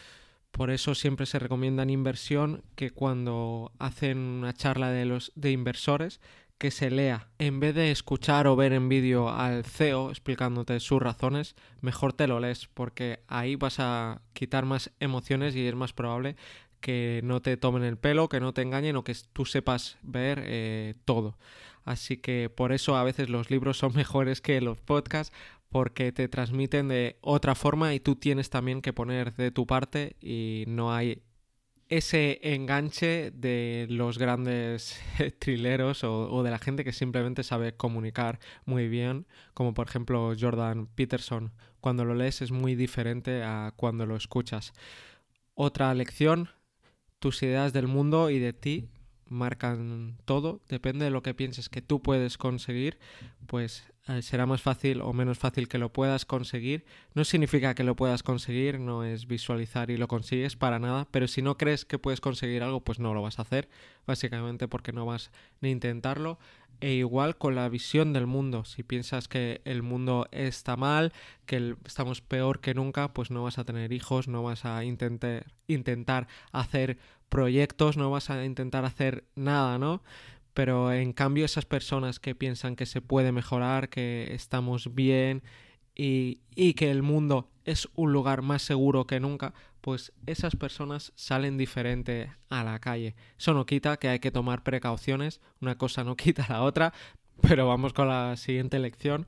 Por 0.50 0.70
eso 0.70 0.94
siempre 0.94 1.26
se 1.26 1.38
recomienda 1.38 1.82
en 1.82 1.90
inversión 1.90 2.64
que 2.74 2.90
cuando 2.90 3.72
hacen 3.78 4.18
una 4.18 4.52
charla 4.52 4.90
de 4.90 5.04
los 5.04 5.32
de 5.36 5.52
inversores 5.52 6.20
que 6.58 6.70
se 6.70 6.90
lea. 6.90 7.28
En 7.38 7.60
vez 7.60 7.74
de 7.74 7.90
escuchar 7.90 8.46
o 8.46 8.56
ver 8.56 8.72
en 8.72 8.88
vídeo 8.88 9.28
al 9.28 9.64
CEO 9.64 10.10
explicándote 10.10 10.80
sus 10.80 11.02
razones, 11.02 11.54
mejor 11.80 12.12
te 12.14 12.26
lo 12.26 12.40
lees 12.40 12.66
porque 12.66 13.20
ahí 13.28 13.56
vas 13.56 13.78
a 13.78 14.22
quitar 14.32 14.64
más 14.64 14.90
emociones 14.98 15.54
y 15.54 15.66
es 15.66 15.74
más 15.74 15.92
probable 15.92 16.36
que 16.86 17.20
no 17.24 17.42
te 17.42 17.56
tomen 17.56 17.82
el 17.82 17.98
pelo, 17.98 18.28
que 18.28 18.38
no 18.38 18.54
te 18.54 18.62
engañen 18.62 18.94
o 18.94 19.02
que 19.02 19.12
tú 19.32 19.44
sepas 19.44 19.98
ver 20.02 20.40
eh, 20.44 20.94
todo. 21.04 21.36
Así 21.82 22.16
que 22.16 22.48
por 22.48 22.70
eso 22.70 22.96
a 22.96 23.02
veces 23.02 23.28
los 23.28 23.50
libros 23.50 23.76
son 23.76 23.92
mejores 23.96 24.40
que 24.40 24.60
los 24.60 24.80
podcasts 24.80 25.34
porque 25.68 26.12
te 26.12 26.28
transmiten 26.28 26.86
de 26.86 27.18
otra 27.22 27.56
forma 27.56 27.92
y 27.92 27.98
tú 27.98 28.14
tienes 28.14 28.50
también 28.50 28.82
que 28.82 28.92
poner 28.92 29.34
de 29.34 29.50
tu 29.50 29.66
parte 29.66 30.14
y 30.20 30.62
no 30.68 30.94
hay 30.94 31.24
ese 31.88 32.38
enganche 32.54 33.32
de 33.32 33.88
los 33.90 34.16
grandes 34.16 35.00
trileros 35.40 36.04
o, 36.04 36.30
o, 36.30 36.44
de 36.44 36.52
la 36.52 36.60
gente 36.60 36.84
que 36.84 36.92
simplemente 36.92 37.42
sabe 37.42 37.74
comunicar 37.76 38.38
muy 38.64 38.86
bien, 38.86 39.26
como 39.54 39.74
por 39.74 39.88
ejemplo 39.88 40.34
Jordan 40.38 40.86
Peterson. 40.86 41.52
Cuando 41.80 42.04
lo 42.04 42.14
lees 42.14 42.42
es 42.42 42.52
muy 42.52 42.76
diferente 42.76 43.42
a 43.42 43.72
cuando 43.74 44.06
lo 44.06 44.14
escuchas. 44.14 44.72
Otra 45.54 45.92
lección 45.92 46.50
tus 47.26 47.42
ideas 47.42 47.72
del 47.72 47.88
mundo 47.88 48.30
y 48.30 48.38
de 48.38 48.52
ti 48.52 48.88
marcan 49.28 50.16
todo, 50.26 50.60
depende 50.68 51.06
de 51.06 51.10
lo 51.10 51.24
que 51.24 51.34
pienses 51.34 51.68
que 51.68 51.82
tú 51.82 52.00
puedes 52.00 52.38
conseguir, 52.38 53.00
pues 53.48 53.82
será 54.20 54.46
más 54.46 54.62
fácil 54.62 55.00
o 55.00 55.12
menos 55.12 55.38
fácil 55.38 55.68
que 55.68 55.78
lo 55.78 55.92
puedas 55.92 56.24
conseguir. 56.24 56.84
No 57.14 57.24
significa 57.24 57.74
que 57.74 57.84
lo 57.84 57.96
puedas 57.96 58.22
conseguir, 58.22 58.78
no 58.78 59.04
es 59.04 59.26
visualizar 59.26 59.90
y 59.90 59.96
lo 59.96 60.08
consigues 60.08 60.56
para 60.56 60.78
nada, 60.78 61.08
pero 61.10 61.28
si 61.28 61.42
no 61.42 61.56
crees 61.56 61.84
que 61.84 61.98
puedes 61.98 62.20
conseguir 62.20 62.62
algo, 62.62 62.80
pues 62.80 62.98
no 62.98 63.14
lo 63.14 63.22
vas 63.22 63.38
a 63.38 63.42
hacer, 63.42 63.68
básicamente 64.06 64.68
porque 64.68 64.92
no 64.92 65.06
vas 65.06 65.30
ni 65.60 65.70
a 65.70 65.72
intentarlo. 65.72 66.38
E 66.80 66.92
igual 66.92 67.38
con 67.38 67.54
la 67.54 67.68
visión 67.70 68.12
del 68.12 68.26
mundo, 68.26 68.66
si 68.66 68.82
piensas 68.82 69.28
que 69.28 69.62
el 69.64 69.82
mundo 69.82 70.28
está 70.30 70.76
mal, 70.76 71.12
que 71.46 71.74
estamos 71.86 72.20
peor 72.20 72.60
que 72.60 72.74
nunca, 72.74 73.14
pues 73.14 73.30
no 73.30 73.42
vas 73.42 73.56
a 73.56 73.64
tener 73.64 73.92
hijos, 73.92 74.28
no 74.28 74.42
vas 74.42 74.66
a 74.66 74.84
intentar, 74.84 75.46
intentar 75.68 76.28
hacer 76.52 76.98
proyectos, 77.30 77.96
no 77.96 78.10
vas 78.10 78.28
a 78.28 78.44
intentar 78.44 78.84
hacer 78.84 79.24
nada, 79.34 79.78
¿no? 79.78 80.02
Pero 80.56 80.90
en 80.90 81.12
cambio 81.12 81.44
esas 81.44 81.66
personas 81.66 82.18
que 82.18 82.34
piensan 82.34 82.76
que 82.76 82.86
se 82.86 83.02
puede 83.02 83.30
mejorar, 83.30 83.90
que 83.90 84.32
estamos 84.32 84.94
bien 84.94 85.42
y, 85.94 86.40
y 86.54 86.72
que 86.72 86.90
el 86.90 87.02
mundo 87.02 87.50
es 87.66 87.90
un 87.94 88.14
lugar 88.14 88.40
más 88.40 88.62
seguro 88.62 89.06
que 89.06 89.20
nunca, 89.20 89.52
pues 89.82 90.14
esas 90.24 90.56
personas 90.56 91.12
salen 91.14 91.58
diferente 91.58 92.32
a 92.48 92.64
la 92.64 92.78
calle. 92.78 93.16
Eso 93.38 93.52
no 93.52 93.66
quita 93.66 93.98
que 93.98 94.08
hay 94.08 94.18
que 94.18 94.30
tomar 94.30 94.62
precauciones, 94.62 95.42
una 95.60 95.76
cosa 95.76 96.04
no 96.04 96.16
quita 96.16 96.46
la 96.48 96.62
otra, 96.62 96.94
pero 97.42 97.68
vamos 97.68 97.92
con 97.92 98.08
la 98.08 98.34
siguiente 98.38 98.78
lección. 98.78 99.26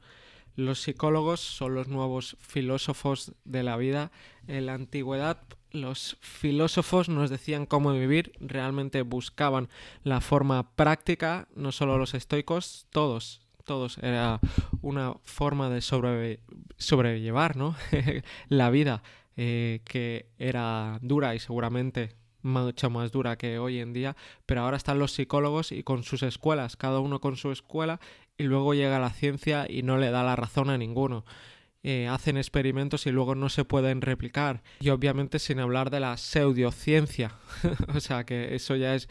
Los 0.59 0.81
psicólogos 0.81 1.39
son 1.39 1.77
los 1.77 1.87
nuevos 1.87 2.37
filósofos 2.41 3.33
de 3.45 3.63
la 3.63 3.77
vida. 3.77 4.11
En 4.49 4.67
la 4.67 4.75
antigüedad 4.75 5.39
los 5.71 6.17
filósofos 6.21 7.09
nos 7.09 7.31
decían 7.31 7.65
cómo 7.65 7.93
vivir, 7.93 8.33
realmente 8.41 9.03
buscaban 9.03 9.69
la 10.03 10.21
forma 10.21 10.75
práctica, 10.75 11.47
no 11.55 11.71
solo 11.71 11.97
los 11.97 12.13
estoicos, 12.15 12.89
todos, 12.91 13.41
todos. 13.67 13.99
Era 13.99 14.41
una 14.83 15.15
forma 15.23 15.71
de 15.71 15.81
sobrellevar 15.81 17.57
¿no? 17.57 17.77
la 18.49 18.71
vida, 18.71 19.05
eh, 19.37 19.83
que 19.85 20.27
era 20.41 20.99
dura 21.03 21.37
y 21.37 21.39
seguramente 21.39 22.17
mucho 22.43 22.91
más 22.91 23.13
dura 23.13 23.37
que 23.37 23.61
hoy 23.61 23.79
en 23.79 23.93
día, 23.93 24.17
pero 24.47 24.63
ahora 24.63 24.77
están 24.77 24.99
los 24.99 25.13
psicólogos 25.13 25.71
y 25.71 25.85
con 25.85 26.03
sus 26.03 26.23
escuelas, 26.25 26.77
cada 26.77 26.99
uno 26.99 27.21
con 27.21 27.37
su 27.37 27.53
escuela, 27.53 28.01
y 28.39 28.45
luego 28.45 28.73
llega 28.73 28.99
la 28.99 29.11
ciencia 29.11 29.67
y 29.69 29.83
no 29.83 29.99
le 29.99 30.11
da 30.11 30.23
la 30.23 30.37
razón 30.37 30.71
a 30.71 30.79
ninguno. 30.79 31.25
Eh, 31.85 32.09
hacen 32.09 32.37
experimentos 32.37 33.07
y 33.07 33.13
luego 33.13 33.35
no 33.35 33.49
se 33.49 33.65
pueden 33.65 34.01
replicar. 34.01 34.63
Y 34.81 34.89
obviamente 34.89 35.39
sin 35.39 35.61
hablar 35.61 35.91
de 35.91 36.01
la 36.01 36.17
pseudociencia, 36.17 37.37
o 37.95 38.01
sea 38.01 38.25
que 38.25 38.55
eso 38.55 38.75
ya 38.75 38.95
es 38.95 39.09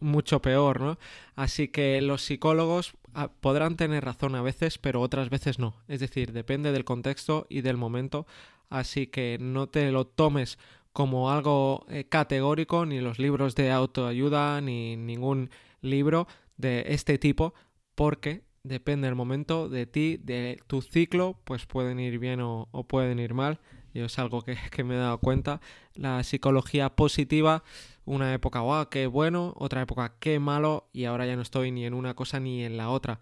mucho 0.00 0.42
peor, 0.42 0.80
¿no? 0.80 0.98
Así 1.36 1.68
que 1.68 2.00
los 2.02 2.22
psicólogos 2.22 2.94
ah, 3.14 3.30
podrán 3.40 3.76
tener 3.76 4.04
razón 4.04 4.34
a 4.34 4.42
veces, 4.42 4.78
pero 4.78 5.00
otras 5.00 5.30
veces 5.30 5.58
no. 5.58 5.76
Es 5.86 6.00
decir, 6.00 6.32
depende 6.32 6.72
del 6.72 6.84
contexto 6.84 7.46
y 7.48 7.60
del 7.60 7.76
momento, 7.76 8.26
así 8.68 9.06
que 9.06 9.38
no 9.40 9.68
te 9.68 9.92
lo 9.92 10.06
tomes 10.06 10.58
como 10.92 11.30
algo 11.30 11.86
eh, 11.88 12.04
categórico, 12.08 12.84
ni 12.84 13.00
los 13.00 13.18
libros 13.18 13.54
de 13.54 13.70
autoayuda, 13.70 14.60
ni 14.60 14.96
ningún 14.96 15.50
libro 15.80 16.26
de 16.56 16.84
este 16.88 17.16
tipo, 17.16 17.54
porque 17.94 18.42
depende 18.64 19.06
del 19.06 19.14
momento, 19.14 19.68
de 19.68 19.86
ti, 19.86 20.18
de 20.22 20.60
tu 20.66 20.82
ciclo, 20.82 21.38
pues 21.44 21.66
pueden 21.66 21.98
ir 21.98 22.18
bien 22.18 22.40
o, 22.40 22.68
pueden 22.88 23.18
ir 23.18 23.34
mal. 23.34 23.60
Yo 23.94 24.06
es 24.06 24.18
algo 24.18 24.42
que, 24.70 24.84
me 24.84 24.94
he 24.94 24.98
dado 24.98 25.18
cuenta. 25.18 25.60
La 25.94 26.22
psicología 26.22 26.90
positiva, 26.90 27.64
una 28.04 28.32
época, 28.34 28.60
guau, 28.60 28.88
qué 28.88 29.06
bueno, 29.06 29.54
otra 29.56 29.82
época, 29.82 30.14
qué 30.18 30.38
malo, 30.38 30.88
y 30.92 31.04
ahora 31.04 31.26
ya 31.26 31.36
no 31.36 31.42
estoy 31.42 31.70
ni 31.70 31.84
en 31.84 31.94
una 31.94 32.14
cosa 32.14 32.40
ni 32.40 32.64
en 32.64 32.76
la 32.76 32.90
otra. 32.90 33.20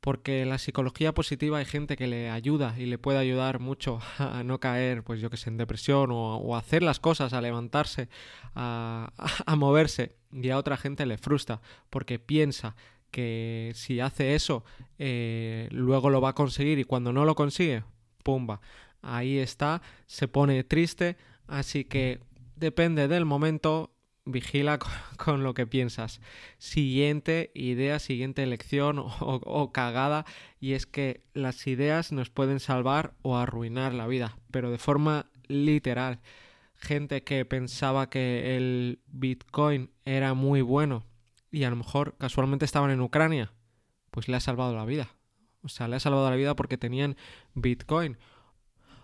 Porque 0.00 0.44
la 0.46 0.58
psicología 0.58 1.14
positiva 1.14 1.58
hay 1.58 1.64
gente 1.64 1.96
que 1.96 2.08
le 2.08 2.28
ayuda 2.28 2.74
y 2.76 2.86
le 2.86 2.98
puede 2.98 3.18
ayudar 3.18 3.60
mucho 3.60 4.00
a 4.18 4.42
no 4.42 4.58
caer, 4.58 5.04
pues 5.04 5.20
yo 5.20 5.30
que 5.30 5.36
sé, 5.36 5.48
en 5.48 5.56
depresión 5.56 6.10
o, 6.10 6.56
a 6.56 6.58
hacer 6.58 6.82
las 6.82 7.00
cosas, 7.00 7.32
a 7.32 7.40
levantarse, 7.40 8.08
a 8.54 9.54
moverse. 9.56 10.16
Y 10.32 10.48
a 10.50 10.58
otra 10.58 10.76
gente 10.76 11.06
le 11.06 11.18
frustra 11.18 11.60
porque 11.90 12.18
piensa 12.18 12.74
que 13.12 13.70
si 13.76 14.00
hace 14.00 14.34
eso, 14.34 14.64
eh, 14.98 15.68
luego 15.70 16.10
lo 16.10 16.20
va 16.20 16.30
a 16.30 16.34
conseguir 16.34 16.80
y 16.80 16.84
cuando 16.84 17.12
no 17.12 17.24
lo 17.24 17.36
consigue, 17.36 17.84
pumba, 18.24 18.60
ahí 19.02 19.38
está, 19.38 19.82
se 20.06 20.26
pone 20.26 20.64
triste, 20.64 21.16
así 21.46 21.84
que 21.84 22.18
depende 22.56 23.06
del 23.06 23.24
momento, 23.24 23.94
vigila 24.24 24.78
con, 25.16 25.44
lo 25.44 25.54
que 25.54 25.66
piensas. 25.66 26.20
Siguiente 26.58 27.52
idea, 27.54 27.98
siguiente 27.98 28.42
elección 28.42 28.98
o, 28.98 29.06
o, 29.20 29.72
cagada, 29.72 30.24
y 30.58 30.72
es 30.72 30.86
que 30.86 31.22
las 31.34 31.66
ideas 31.66 32.10
nos 32.10 32.30
pueden 32.30 32.58
salvar 32.58 33.14
o 33.22 33.36
arruinar 33.36 33.92
la 33.92 34.06
vida, 34.06 34.38
pero 34.50 34.70
de 34.70 34.78
forma 34.78 35.26
literal. 35.48 36.20
Gente 36.74 37.22
que 37.22 37.44
pensaba 37.44 38.08
que 38.10 38.56
el 38.56 39.00
Bitcoin 39.06 39.90
era 40.04 40.34
muy 40.34 40.62
bueno 40.62 41.04
y 41.52 41.64
a 41.64 41.70
lo 41.70 41.76
mejor 41.76 42.16
casualmente 42.18 42.64
estaban 42.64 42.90
en 42.90 43.00
Ucrania, 43.00 43.52
pues 44.10 44.26
le 44.26 44.36
ha 44.36 44.40
salvado 44.40 44.74
la 44.74 44.86
vida. 44.86 45.14
O 45.62 45.68
sea, 45.68 45.86
le 45.86 45.96
ha 45.96 46.00
salvado 46.00 46.28
la 46.28 46.36
vida 46.36 46.56
porque 46.56 46.78
tenían 46.78 47.16
Bitcoin. 47.54 48.18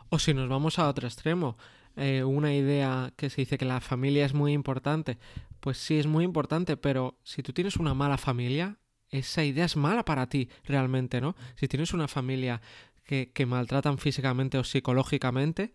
O 0.09 0.19
si 0.19 0.35
nos 0.35 0.49
vamos 0.49 0.78
a 0.78 0.88
otro 0.88 1.07
extremo, 1.07 1.57
eh, 1.95 2.25
una 2.25 2.55
idea 2.55 3.12
que 3.17 3.31
se 3.31 3.43
dice 3.43 3.59
que 3.59 3.67
la 3.67 3.81
familia 3.81 4.25
es 4.25 4.33
muy 4.33 4.52
importante, 4.55 5.19
pues 5.61 5.76
sí 5.76 5.99
es 5.99 6.07
muy 6.07 6.25
importante, 6.25 6.76
pero 6.76 7.19
si 7.23 7.43
tú 7.43 7.52
tienes 7.52 7.76
una 7.76 7.93
mala 7.95 8.17
familia, 8.17 8.78
esa 9.11 9.45
idea 9.45 9.67
es 9.67 9.76
mala 9.76 10.05
para 10.05 10.28
ti 10.28 10.49
realmente, 10.64 11.21
¿no? 11.21 11.37
Si 11.57 11.69
tienes 11.69 11.93
una 11.93 12.09
familia 12.09 12.62
que, 13.05 13.31
que 13.33 13.47
maltratan 13.47 13.99
físicamente 13.99 14.59
o 14.59 14.64
psicológicamente, 14.64 15.75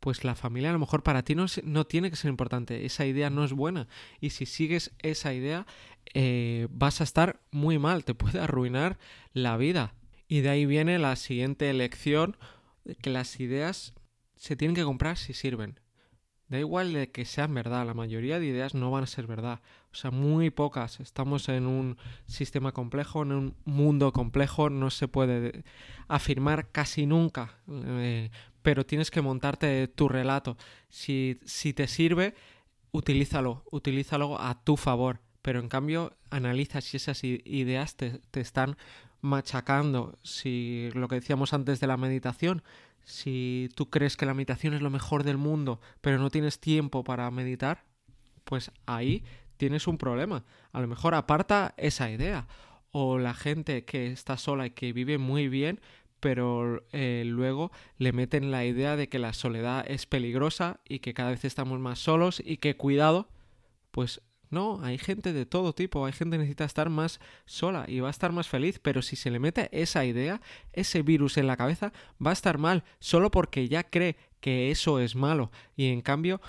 pues 0.00 0.24
la 0.24 0.34
familia 0.34 0.70
a 0.70 0.72
lo 0.72 0.78
mejor 0.78 1.02
para 1.02 1.22
ti 1.22 1.34
no, 1.34 1.46
no, 1.64 1.86
tiene 1.86 2.10
que 2.10 2.16
ser 2.16 2.28
importante, 2.28 2.84
esa 2.86 3.06
idea 3.06 3.30
no 3.30 3.44
es 3.44 3.52
buena. 3.52 3.88
Y 4.20 4.30
si 4.30 4.46
sigues 4.46 4.92
esa 5.00 5.34
idea, 5.34 5.66
eh, 6.14 6.68
vas 6.70 7.00
a 7.00 7.04
estar 7.04 7.40
muy 7.50 7.78
mal, 7.78 8.04
te 8.04 8.14
puede 8.14 8.40
arruinar 8.40 8.98
la 9.32 9.56
vida. 9.56 9.94
Y 10.28 10.40
de 10.40 10.50
ahí 10.50 10.66
viene 10.66 10.98
la 10.98 11.16
siguiente 11.16 11.72
lección, 11.72 12.36
que 13.02 13.10
las 13.10 13.40
ideas 13.40 13.94
se 14.36 14.56
tienen 14.56 14.74
que 14.74 14.84
comprar 14.84 15.16
si 15.16 15.32
sirven. 15.32 15.80
Da 16.48 16.60
igual 16.60 16.92
de 16.92 17.10
que 17.10 17.24
sean 17.24 17.54
verdad, 17.54 17.84
la 17.84 17.94
mayoría 17.94 18.38
de 18.38 18.46
ideas 18.46 18.74
no 18.74 18.90
van 18.92 19.02
a 19.02 19.08
ser 19.08 19.26
verdad. 19.26 19.60
O 19.90 19.96
sea, 19.96 20.12
muy 20.12 20.50
pocas. 20.50 21.00
Estamos 21.00 21.48
en 21.48 21.66
un 21.66 21.96
sistema 22.26 22.70
complejo, 22.70 23.22
en 23.22 23.32
un 23.32 23.56
mundo 23.64 24.12
complejo, 24.12 24.70
no 24.70 24.90
se 24.90 25.08
puede 25.08 25.64
afirmar 26.06 26.70
casi 26.70 27.04
nunca. 27.06 27.58
Eh, 27.68 28.30
pero 28.66 28.84
tienes 28.84 29.12
que 29.12 29.22
montarte 29.22 29.86
tu 29.86 30.08
relato. 30.08 30.56
Si, 30.88 31.38
si 31.44 31.72
te 31.72 31.86
sirve, 31.86 32.34
utilízalo, 32.90 33.62
utilízalo 33.70 34.40
a 34.40 34.64
tu 34.64 34.76
favor. 34.76 35.20
Pero 35.40 35.60
en 35.60 35.68
cambio, 35.68 36.16
analiza 36.30 36.80
si 36.80 36.96
esas 36.96 37.22
ideas 37.22 37.94
te, 37.94 38.18
te 38.32 38.40
están 38.40 38.76
machacando. 39.20 40.18
Si 40.24 40.88
lo 40.94 41.06
que 41.06 41.14
decíamos 41.14 41.52
antes 41.52 41.78
de 41.78 41.86
la 41.86 41.96
meditación, 41.96 42.64
si 43.04 43.68
tú 43.76 43.88
crees 43.88 44.16
que 44.16 44.26
la 44.26 44.34
meditación 44.34 44.74
es 44.74 44.82
lo 44.82 44.90
mejor 44.90 45.22
del 45.22 45.36
mundo, 45.36 45.80
pero 46.00 46.18
no 46.18 46.30
tienes 46.30 46.58
tiempo 46.58 47.04
para 47.04 47.30
meditar, 47.30 47.84
pues 48.42 48.72
ahí 48.84 49.22
tienes 49.58 49.86
un 49.86 49.96
problema. 49.96 50.44
A 50.72 50.80
lo 50.80 50.88
mejor 50.88 51.14
aparta 51.14 51.72
esa 51.76 52.10
idea. 52.10 52.48
O 52.90 53.20
la 53.20 53.34
gente 53.34 53.84
que 53.84 54.08
está 54.08 54.36
sola 54.36 54.66
y 54.66 54.70
que 54.70 54.92
vive 54.92 55.18
muy 55.18 55.46
bien, 55.46 55.78
pero 56.26 56.82
eh, 56.90 57.22
luego 57.24 57.70
le 57.98 58.10
meten 58.12 58.50
la 58.50 58.64
idea 58.64 58.96
de 58.96 59.08
que 59.08 59.20
la 59.20 59.32
soledad 59.32 59.84
es 59.86 60.06
peligrosa 60.06 60.80
y 60.84 60.98
que 60.98 61.14
cada 61.14 61.30
vez 61.30 61.44
estamos 61.44 61.78
más 61.78 62.00
solos 62.00 62.42
y 62.44 62.56
que 62.56 62.76
cuidado, 62.76 63.28
pues 63.92 64.22
no, 64.50 64.80
hay 64.82 64.98
gente 64.98 65.32
de 65.32 65.46
todo 65.46 65.72
tipo, 65.72 66.04
hay 66.04 66.12
gente 66.12 66.34
que 66.34 66.40
necesita 66.40 66.64
estar 66.64 66.90
más 66.90 67.20
sola 67.44 67.84
y 67.86 68.00
va 68.00 68.08
a 68.08 68.10
estar 68.10 68.32
más 68.32 68.48
feliz, 68.48 68.80
pero 68.80 69.02
si 69.02 69.14
se 69.14 69.30
le 69.30 69.38
mete 69.38 69.68
esa 69.70 70.04
idea, 70.04 70.40
ese 70.72 71.02
virus 71.02 71.36
en 71.36 71.46
la 71.46 71.56
cabeza, 71.56 71.92
va 72.20 72.30
a 72.30 72.32
estar 72.32 72.58
mal, 72.58 72.82
solo 72.98 73.30
porque 73.30 73.68
ya 73.68 73.84
cree 73.84 74.16
que 74.40 74.72
eso 74.72 74.98
es 74.98 75.14
malo. 75.14 75.52
Y 75.76 75.90
en 75.92 76.00
cambio, 76.00 76.40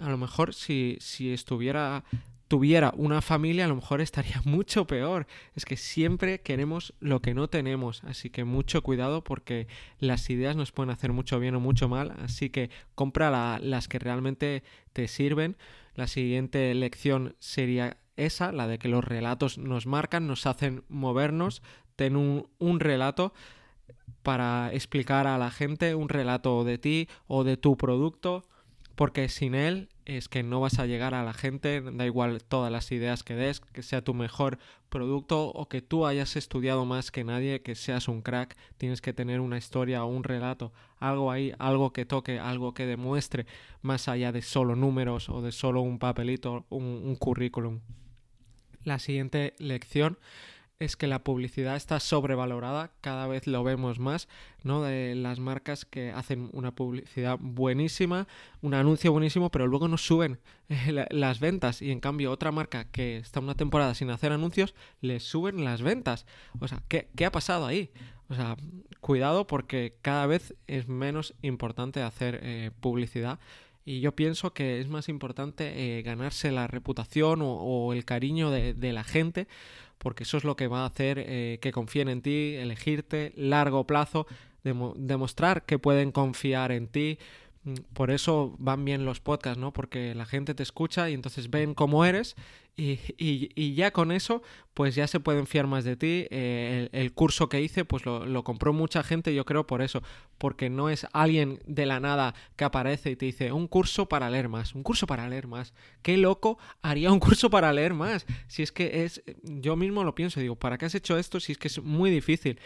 a 0.00 0.08
lo 0.08 0.16
mejor 0.16 0.54
si, 0.54 0.96
si 1.00 1.34
estuviera 1.34 2.02
tuviera 2.48 2.92
una 2.96 3.20
familia, 3.20 3.66
a 3.66 3.68
lo 3.68 3.76
mejor 3.76 4.00
estaría 4.00 4.40
mucho 4.44 4.86
peor. 4.86 5.26
Es 5.54 5.64
que 5.64 5.76
siempre 5.76 6.40
queremos 6.40 6.94
lo 6.98 7.20
que 7.20 7.34
no 7.34 7.48
tenemos, 7.48 8.02
así 8.04 8.30
que 8.30 8.44
mucho 8.44 8.82
cuidado 8.82 9.22
porque 9.22 9.68
las 9.98 10.28
ideas 10.30 10.56
nos 10.56 10.72
pueden 10.72 10.90
hacer 10.90 11.12
mucho 11.12 11.38
bien 11.38 11.54
o 11.54 11.60
mucho 11.60 11.88
mal, 11.88 12.14
así 12.22 12.50
que 12.50 12.70
compra 12.94 13.58
las 13.60 13.88
que 13.88 13.98
realmente 13.98 14.62
te 14.92 15.06
sirven. 15.06 15.56
La 15.94 16.06
siguiente 16.06 16.74
lección 16.74 17.36
sería 17.38 17.98
esa, 18.16 18.50
la 18.50 18.66
de 18.66 18.78
que 18.78 18.88
los 18.88 19.04
relatos 19.04 19.58
nos 19.58 19.86
marcan, 19.86 20.26
nos 20.26 20.46
hacen 20.46 20.84
movernos. 20.88 21.62
Ten 21.96 22.16
un, 22.16 22.48
un 22.58 22.80
relato 22.80 23.34
para 24.22 24.72
explicar 24.72 25.26
a 25.26 25.38
la 25.38 25.50
gente 25.50 25.94
un 25.94 26.08
relato 26.08 26.64
de 26.64 26.78
ti 26.78 27.08
o 27.26 27.44
de 27.44 27.56
tu 27.56 27.76
producto 27.76 28.44
porque 28.94 29.28
sin 29.28 29.54
él 29.54 29.88
es 30.08 30.28
que 30.28 30.42
no 30.42 30.60
vas 30.60 30.78
a 30.78 30.86
llegar 30.86 31.14
a 31.14 31.22
la 31.22 31.34
gente, 31.34 31.82
da 31.82 32.06
igual 32.06 32.42
todas 32.42 32.72
las 32.72 32.90
ideas 32.92 33.22
que 33.22 33.34
des, 33.34 33.60
que 33.60 33.82
sea 33.82 34.02
tu 34.02 34.14
mejor 34.14 34.58
producto 34.88 35.48
o 35.48 35.68
que 35.68 35.82
tú 35.82 36.06
hayas 36.06 36.34
estudiado 36.34 36.86
más 36.86 37.10
que 37.10 37.24
nadie, 37.24 37.60
que 37.60 37.74
seas 37.74 38.08
un 38.08 38.22
crack, 38.22 38.56
tienes 38.78 39.02
que 39.02 39.12
tener 39.12 39.40
una 39.40 39.58
historia 39.58 40.02
o 40.02 40.08
un 40.08 40.24
relato, 40.24 40.72
algo 40.98 41.30
ahí, 41.30 41.52
algo 41.58 41.92
que 41.92 42.06
toque, 42.06 42.38
algo 42.38 42.72
que 42.72 42.86
demuestre, 42.86 43.44
más 43.82 44.08
allá 44.08 44.32
de 44.32 44.40
solo 44.40 44.74
números 44.76 45.28
o 45.28 45.42
de 45.42 45.52
solo 45.52 45.82
un 45.82 45.98
papelito, 45.98 46.64
un, 46.70 46.84
un 46.84 47.14
currículum. 47.16 47.80
La 48.84 48.98
siguiente 48.98 49.52
lección 49.58 50.18
es 50.80 50.96
que 50.96 51.08
la 51.08 51.24
publicidad 51.24 51.74
está 51.74 51.98
sobrevalorada, 51.98 52.92
cada 53.00 53.26
vez 53.26 53.48
lo 53.48 53.64
vemos 53.64 53.98
más, 53.98 54.28
¿no? 54.62 54.82
De 54.82 55.16
las 55.16 55.40
marcas 55.40 55.84
que 55.84 56.12
hacen 56.12 56.50
una 56.52 56.70
publicidad 56.72 57.36
buenísima, 57.40 58.28
un 58.62 58.74
anuncio 58.74 59.10
buenísimo, 59.10 59.50
pero 59.50 59.66
luego 59.66 59.88
no 59.88 59.98
suben 59.98 60.38
eh, 60.68 61.06
las 61.10 61.40
ventas 61.40 61.82
y 61.82 61.90
en 61.90 61.98
cambio 61.98 62.30
otra 62.30 62.52
marca 62.52 62.84
que 62.84 63.16
está 63.16 63.40
una 63.40 63.56
temporada 63.56 63.94
sin 63.94 64.10
hacer 64.10 64.32
anuncios, 64.32 64.74
le 65.00 65.18
suben 65.18 65.64
las 65.64 65.82
ventas. 65.82 66.26
O 66.60 66.68
sea, 66.68 66.80
¿qué, 66.86 67.08
qué 67.16 67.26
ha 67.26 67.32
pasado 67.32 67.66
ahí? 67.66 67.90
O 68.28 68.34
sea, 68.34 68.56
cuidado 69.00 69.48
porque 69.48 69.96
cada 70.00 70.26
vez 70.26 70.54
es 70.68 70.86
menos 70.86 71.34
importante 71.42 72.02
hacer 72.02 72.38
eh, 72.42 72.70
publicidad 72.80 73.40
y 73.88 74.00
yo 74.00 74.14
pienso 74.14 74.52
que 74.52 74.80
es 74.80 74.88
más 74.88 75.08
importante 75.08 75.98
eh, 75.98 76.02
ganarse 76.02 76.52
la 76.52 76.66
reputación 76.66 77.40
o, 77.42 77.94
el 77.94 78.04
cariño 78.04 78.50
de, 78.50 78.92
la 78.92 79.02
gente 79.02 79.48
porque 79.96 80.24
eso 80.24 80.36
es 80.36 80.44
lo 80.44 80.56
que 80.56 80.66
va 80.66 80.82
a 80.82 80.86
hacer 80.86 81.18
eh, 81.18 81.58
que 81.62 81.72
confíen 81.72 82.10
en 82.10 82.20
ti, 82.20 82.56
elegirte, 82.56 83.32
largo 83.34 83.86
plazo, 83.86 84.26
demostrar 84.62 85.64
que 85.64 85.78
pueden 85.78 86.12
confiar 86.12 86.70
en 86.70 86.88
ti. 86.88 87.18
Mm, 87.64 87.74
por 87.92 88.10
eso 88.10 88.54
van 88.58 88.84
bien 88.84 89.04
los 89.04 89.20
podcasts, 89.20 89.58
¿no? 89.58 89.72
Porque 89.72 90.14
la 90.14 90.26
gente 90.26 90.54
te 90.54 90.62
escucha 90.62 91.10
y 91.10 91.14
entonces 91.14 91.50
ven 91.50 91.74
cómo 91.74 92.04
eres 92.04 92.36
y, 92.78 93.74
ya 93.74 93.90
con 93.90 94.12
eso, 94.12 94.42
pues 94.72 94.94
ya 94.94 95.08
se 95.08 95.18
pueden 95.18 95.46
fiar 95.46 95.66
más 95.66 95.84
de 95.84 95.96
ti. 95.96 96.26
Eh, 96.30 96.88
el, 96.92 97.12
curso 97.12 97.48
que 97.48 97.60
hice, 97.60 97.84
pues 97.84 98.06
lo, 98.06 98.44
compró 98.44 98.72
mucha 98.72 99.02
gente, 99.02 99.34
yo 99.34 99.44
creo 99.44 99.66
por 99.66 99.82
eso, 99.82 100.02
porque 100.38 100.70
no 100.70 100.88
es 100.88 101.06
alguien 101.12 101.58
de 101.66 101.86
la 101.86 101.98
nada 101.98 102.34
que 102.56 102.64
aparece 102.64 103.10
y 103.10 103.16
te 103.16 103.26
dice, 103.26 103.50
un 103.50 103.66
curso 103.66 104.08
para 104.08 104.30
leer 104.30 104.48
más, 104.48 104.74
un 104.76 104.84
curso 104.84 105.06
para 105.06 105.28
leer 105.28 105.48
más. 105.48 105.74
Qué 106.02 106.16
loco 106.16 106.58
haría 106.80 107.10
un 107.10 107.18
curso 107.18 107.50
para 107.50 107.72
leer 107.72 107.94
más. 107.94 108.26
Si 108.46 108.62
es 108.62 108.70
que 108.70 109.04
es, 109.04 109.22
yo 109.42 109.74
mismo 109.74 110.04
lo 110.04 110.14
pienso, 110.14 110.38
digo, 110.38 110.54
¿para 110.54 110.78
qué 110.78 110.86
has 110.86 110.94
hecho 110.94 111.18
esto 111.18 111.40
si 111.40 111.52
es 111.52 111.58
que 111.58 111.68
es 111.68 111.82
muy 111.82 112.10
difícil? 112.10 112.60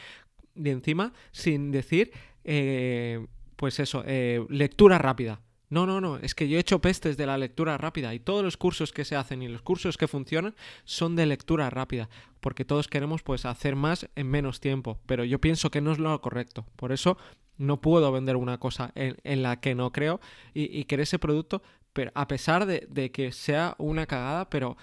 De 0.55 0.71
encima, 0.71 1.15
sin 1.31 1.71
decir, 1.71 2.13
eh, 2.45 3.27
pues 3.57 3.79
eso, 3.81 4.03
eh, 4.07 4.45
lectura 4.49 4.99
rápida. 4.99 5.41
No, 5.71 5.87
no, 5.87 6.03
no, 6.03 6.19
es 6.19 6.35
que 6.35 6.51
yo 6.51 6.59
he 6.59 6.61
hecho 6.61 6.83
pestes 6.83 7.17
de 7.17 7.25
la 7.25 7.38
lectura 7.38 7.79
rápida 7.79 8.12
y 8.12 8.21
todos 8.21 8.45
los 8.45 8.59
cursos 8.59 8.93
que 8.93 9.07
se 9.07 9.17
hacen 9.17 9.41
y 9.41 9.49
los 9.49 9.62
cursos 9.62 9.97
que 9.97 10.07
funcionan 10.07 10.55
son 10.85 11.17
de 11.17 11.25
lectura 11.25 11.71
rápida, 11.71 12.11
porque 12.41 12.67
todos 12.67 12.88
queremos 12.88 13.23
pues 13.23 13.47
hacer 13.47 13.75
más 13.75 14.07
en 14.15 14.29
menos 14.29 14.61
tiempo, 14.61 14.99
pero 15.07 15.25
yo 15.25 15.41
pienso 15.41 15.71
que 15.71 15.81
no 15.81 15.93
es 15.93 15.99
lo 15.99 16.21
correcto, 16.21 16.67
por 16.77 16.93
eso 16.93 17.17
no 17.57 17.81
puedo 17.81 18.12
vender 18.12 18.37
una 18.37 18.59
cosa 18.59 18.93
en, 18.95 19.43
la 19.43 19.61
que 19.61 19.75
no 19.75 19.93
creo 19.93 20.21
y, 20.53 20.79
y 20.79 20.87
ese 21.01 21.19
producto, 21.19 21.62
pero 21.95 22.11
a 22.15 22.29
pesar 22.29 22.67
de, 22.67 23.11
que 23.11 23.33
sea 23.33 23.75
una 23.79 24.05
cagada, 24.05 24.51
pero, 24.51 24.77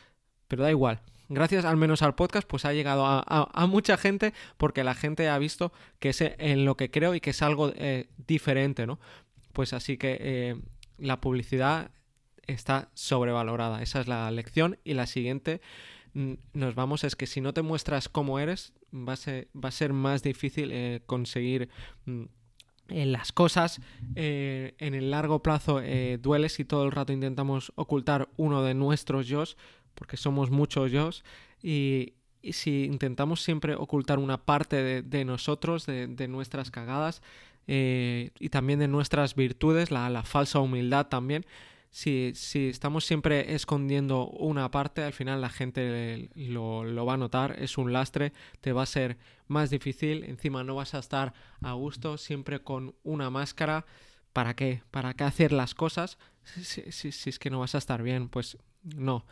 pero 0.47 0.63
da 0.63 0.71
igual, 0.71 1.01
gracias 1.29 1.63
al 1.63 1.77
menos 1.77 2.01
al 2.01 2.15
podcast, 2.15 2.47
pues 2.47 2.65
ha 2.65 2.73
llegado 2.73 3.05
a, 3.05 3.67
mucha 3.67 3.97
gente 3.97 4.33
porque 4.57 4.83
la 4.83 4.95
gente 4.95 5.29
ha 5.29 5.37
visto 5.37 5.71
que 5.99 6.09
es 6.09 6.21
en 6.21 6.65
lo 6.65 6.75
que 6.75 6.91
creo 6.91 7.15
y 7.15 7.21
que 7.21 7.29
es 7.29 7.41
algo 7.41 7.71
eh, 7.75 8.09
diferente, 8.27 8.85
¿no? 8.85 8.99
Pues 9.53 9.73
así 9.73 9.97
que 9.97 10.17
eh, 10.19 10.61
la 10.97 11.21
publicidad 11.21 11.91
está 12.47 12.89
sobrevalorada. 12.95 13.81
Esa 13.81 14.01
es 14.01 14.07
la 14.07 14.29
lección. 14.31 14.77
Y 14.83 14.95
la 14.95 15.05
siguiente 15.05 15.61
nos 16.13 16.73
vamos 16.73 17.03
es 17.03 17.15
que 17.15 17.27
si 17.27 17.39
no 17.39 17.53
te 17.53 17.61
muestras 17.61 18.09
cómo 18.09 18.39
eres, 18.39 18.73
va 18.91 19.13
a 19.13 19.15
ser, 19.15 19.47
va 19.55 19.69
a 19.69 19.71
ser 19.71 19.93
más 19.93 20.23
difícil 20.23 20.71
eh, 20.71 21.01
conseguir 21.05 21.69
mm, 22.05 22.23
las 22.87 23.31
cosas. 23.31 23.79
en 24.15 24.95
el 24.95 25.11
largo 25.11 25.43
plazo 25.43 25.79
duele 26.19 26.49
si 26.49 26.65
todo 26.65 26.85
el 26.85 26.91
rato 26.91 27.13
intentamos 27.13 27.71
ocultar 27.75 28.29
uno 28.35 28.63
de 28.63 28.73
nuestros 28.73 29.27
yo 29.27 29.43
porque 29.95 30.17
somos 30.17 30.49
muchos 30.49 30.91
yo, 30.91 31.09
y, 31.61 32.13
si 32.53 32.85
intentamos 32.85 33.41
siempre 33.41 33.75
ocultar 33.75 34.17
una 34.17 34.37
parte 34.37 35.03
de, 35.03 35.25
nosotros, 35.25 35.85
de, 35.85 36.27
nuestras 36.29 36.71
cagadas, 36.71 37.21
eh, 37.67 38.31
y 38.39 38.49
también 38.49 38.79
de 38.79 38.87
nuestras 38.87 39.35
virtudes, 39.35 39.91
la, 39.91 40.23
falsa 40.23 40.59
humildad 40.59 41.07
también, 41.07 41.45
si, 41.91 42.31
si, 42.35 42.69
estamos 42.69 43.03
siempre 43.05 43.55
escondiendo 43.55 44.27
una 44.29 44.71
parte, 44.71 45.03
al 45.03 45.13
final 45.13 45.41
la 45.41 45.49
gente 45.49 46.29
lo, 46.35 47.05
va 47.05 47.15
a 47.15 47.17
notar, 47.17 47.57
es 47.59 47.77
un 47.77 47.91
lastre, 47.91 48.31
te 48.61 48.73
va 48.73 48.83
a 48.83 48.85
ser 48.85 49.17
más 49.47 49.69
difícil, 49.69 50.23
encima 50.23 50.63
no 50.63 50.75
vas 50.75 50.93
a 50.93 50.99
estar 50.99 51.33
a 51.61 51.73
gusto, 51.73 52.17
siempre 52.17 52.61
con 52.61 52.95
una 53.03 53.29
máscara. 53.29 53.85
¿Para 54.31 54.55
qué? 54.55 54.83
¿Para 54.91 55.15
qué 55.15 55.23
hacer 55.23 55.51
las 55.51 55.73
cosas 55.73 56.19
si, 56.43 56.91
si 56.91 57.29
es 57.29 57.39
que 57.39 57.49
no 57.49 57.59
vas 57.59 57.73
a 57.73 57.79
estar 57.79 58.03
bien? 58.03 58.29
Pues 58.29 58.57
no. 58.83 59.25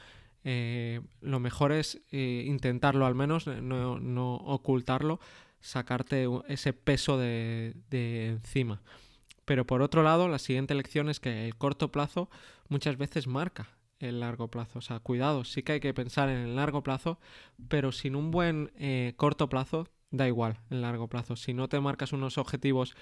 Eh, 0.44 1.02
lo 1.22 1.40
mejor 1.40 1.72
es 1.72 2.02
eh, 2.12 2.44
intentarlo 2.46 3.06
al 3.06 3.16
menos, 3.16 3.48
eh, 3.48 3.60
no, 3.62 4.36
ocultarlo, 4.36 5.20
sacarte 5.60 6.28
ese 6.48 6.74
peso 6.74 7.18
de, 7.18 7.76
encima. 7.92 8.82
Pero 9.46 9.66
por 9.66 9.82
otro 9.82 10.04
lado, 10.04 10.28
la 10.28 10.40
siguiente 10.40 10.76
lección 10.76 11.10
es 11.10 11.20
que 11.20 11.48
el 11.48 11.56
corto 11.56 11.92
plazo 11.92 12.30
muchas 12.70 12.98
veces 12.98 13.28
marca 13.28 13.70
el 14.00 14.20
largo 14.20 14.50
plazo. 14.50 14.80
O 14.80 14.82
sea, 14.82 15.00
cuidado, 15.00 15.44
sí 15.44 15.64
que 15.64 15.74
hay 15.74 15.80
que 15.80 15.94
pensar 15.94 16.30
en 16.30 16.38
el 16.38 16.56
largo 16.56 16.84
plazo, 16.84 17.20
pero 17.68 17.92
sin 17.92 18.16
un 18.16 18.32
buen 18.32 18.72
corto 19.16 19.50
plazo 19.50 19.88
da 20.12 20.28
igual 20.28 20.60
el 20.70 20.82
largo 20.82 21.08
plazo. 21.08 21.36
Si 21.36 21.54
no 21.54 21.68
te 21.68 21.80
marcas 21.80 22.14
unos 22.14 22.38
objetivos 22.38 22.96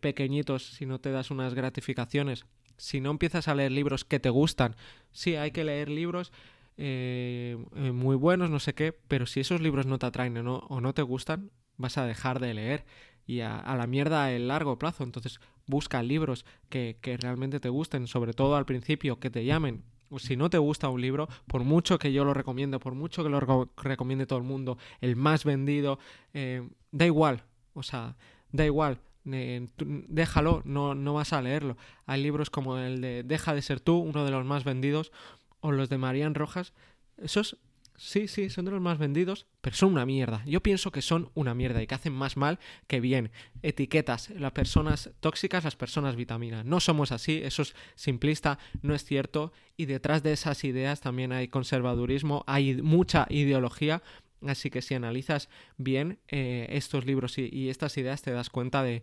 pequeñitos, 0.00 0.64
si 0.64 0.84
no 0.84 1.00
te 1.00 1.12
das 1.12 1.30
unas 1.30 1.54
gratificaciones, 1.54 2.44
si 2.76 3.00
no 3.00 3.10
empiezas 3.10 3.48
a 3.48 3.54
leer 3.54 3.72
libros 3.72 4.04
que 4.04 4.20
te 4.20 4.30
gustan, 4.30 4.76
sí, 5.12 5.36
hay 5.36 5.50
que 5.50 5.64
leer 5.64 5.88
libros 5.88 6.32
eh, 6.80 7.58
eh, 7.74 7.90
muy 7.90 8.14
buenos, 8.14 8.50
no 8.50 8.60
sé 8.60 8.72
qué, 8.72 8.92
pero 8.92 9.26
si 9.26 9.40
esos 9.40 9.60
libros 9.60 9.84
no 9.86 9.98
te 9.98 10.06
atraen 10.06 10.38
o 10.46 10.80
no, 10.80 10.94
te 10.94 11.02
gustan, 11.02 11.50
vas 11.76 11.98
a 11.98 12.06
dejar 12.06 12.38
de 12.38 12.54
leer 12.54 12.84
y 13.26 13.40
a, 13.40 13.74
la 13.76 13.88
mierda 13.88 14.26
a 14.26 14.30
largo 14.38 14.78
plazo. 14.78 15.02
Entonces 15.02 15.40
busca 15.66 16.02
libros 16.04 16.46
que, 16.68 16.96
realmente 17.20 17.58
te 17.58 17.68
gusten, 17.68 18.06
sobre 18.06 18.32
todo 18.32 18.54
al 18.54 18.64
principio, 18.64 19.18
que 19.18 19.28
te 19.28 19.44
llamen. 19.44 19.82
Si 20.18 20.36
no 20.36 20.50
te 20.50 20.58
gusta 20.58 20.88
un 20.88 21.00
libro, 21.00 21.28
por 21.48 21.64
mucho 21.64 21.98
que 21.98 22.12
yo 22.12 22.24
lo 22.24 22.32
recomiendo, 22.32 22.78
por 22.78 22.94
mucho 22.94 23.24
que 23.24 23.28
lo 23.28 23.68
recomiende 23.76 24.26
todo 24.26 24.38
el 24.38 24.44
mundo, 24.44 24.78
el 25.00 25.16
más 25.16 25.44
vendido, 25.44 25.98
eh, 26.32 26.66
da 26.92 27.06
igual, 27.06 27.42
o 27.74 27.82
sea, 27.82 28.16
da 28.52 28.64
igual. 28.64 29.00
déjalo, 29.24 30.62
no, 30.64 30.94
no 30.94 31.12
vas 31.12 31.32
a 31.32 31.42
leerlo. 31.42 31.76
Hay 32.06 32.22
libros 32.22 32.50
como 32.50 32.78
el 32.78 33.00
de 33.00 33.24
Deja 33.24 33.52
de 33.52 33.62
ser 33.62 33.80
tú, 33.80 33.98
uno 33.98 34.24
de 34.24 34.30
los 34.30 34.46
más 34.46 34.64
vendidos, 34.64 35.12
o 35.60 35.72
los 35.72 35.88
de 35.88 35.98
Marian 35.98 36.34
Rojas, 36.34 36.72
esos 37.16 37.58
sí, 37.98 38.28
sí, 38.28 38.48
son 38.48 38.64
de 38.64 38.70
los 38.70 38.80
más 38.80 38.96
vendidos, 38.96 39.46
pero 39.60 39.76
son 39.76 39.92
una 39.92 40.06
mierda. 40.06 40.42
Yo 40.46 40.62
pienso 40.62 40.90
que 40.90 41.02
son 41.02 41.30
una 41.34 41.54
mierda 41.54 41.82
y 41.82 41.86
que 41.86 41.94
hacen 41.94 42.12
más 42.12 42.36
mal 42.36 42.58
que 42.86 43.00
bien. 43.00 43.30
Etiquetas, 43.62 44.30
las 44.30 44.52
personas 44.52 45.10
tóxicas, 45.20 45.64
las 45.64 45.76
personas 45.76 46.16
vitaminas. 46.16 46.64
No 46.64 46.80
somos 46.80 47.12
así, 47.12 47.40
eso 47.42 47.62
es 47.62 47.74
simplista, 47.96 48.58
no 48.80 48.94
es 48.94 49.04
cierto. 49.04 49.52
Y 49.76 49.86
detrás 49.86 50.22
de 50.22 50.32
esas 50.32 50.64
ideas 50.64 51.00
también 51.00 51.32
hay 51.32 51.48
conservadurismo, 51.48 52.44
hay 52.46 52.80
mucha 52.80 53.26
ideología. 53.28 54.02
Así 54.46 54.70
que 54.70 54.82
si 54.82 54.94
analizas 54.94 55.48
bien 55.78 56.20
eh, 56.28 56.68
estos 56.70 57.04
libros 57.04 57.38
y, 57.38 57.68
estas 57.68 57.98
ideas 57.98 58.22
te 58.22 58.30
das 58.30 58.50
cuenta 58.50 58.84
de, 58.84 59.02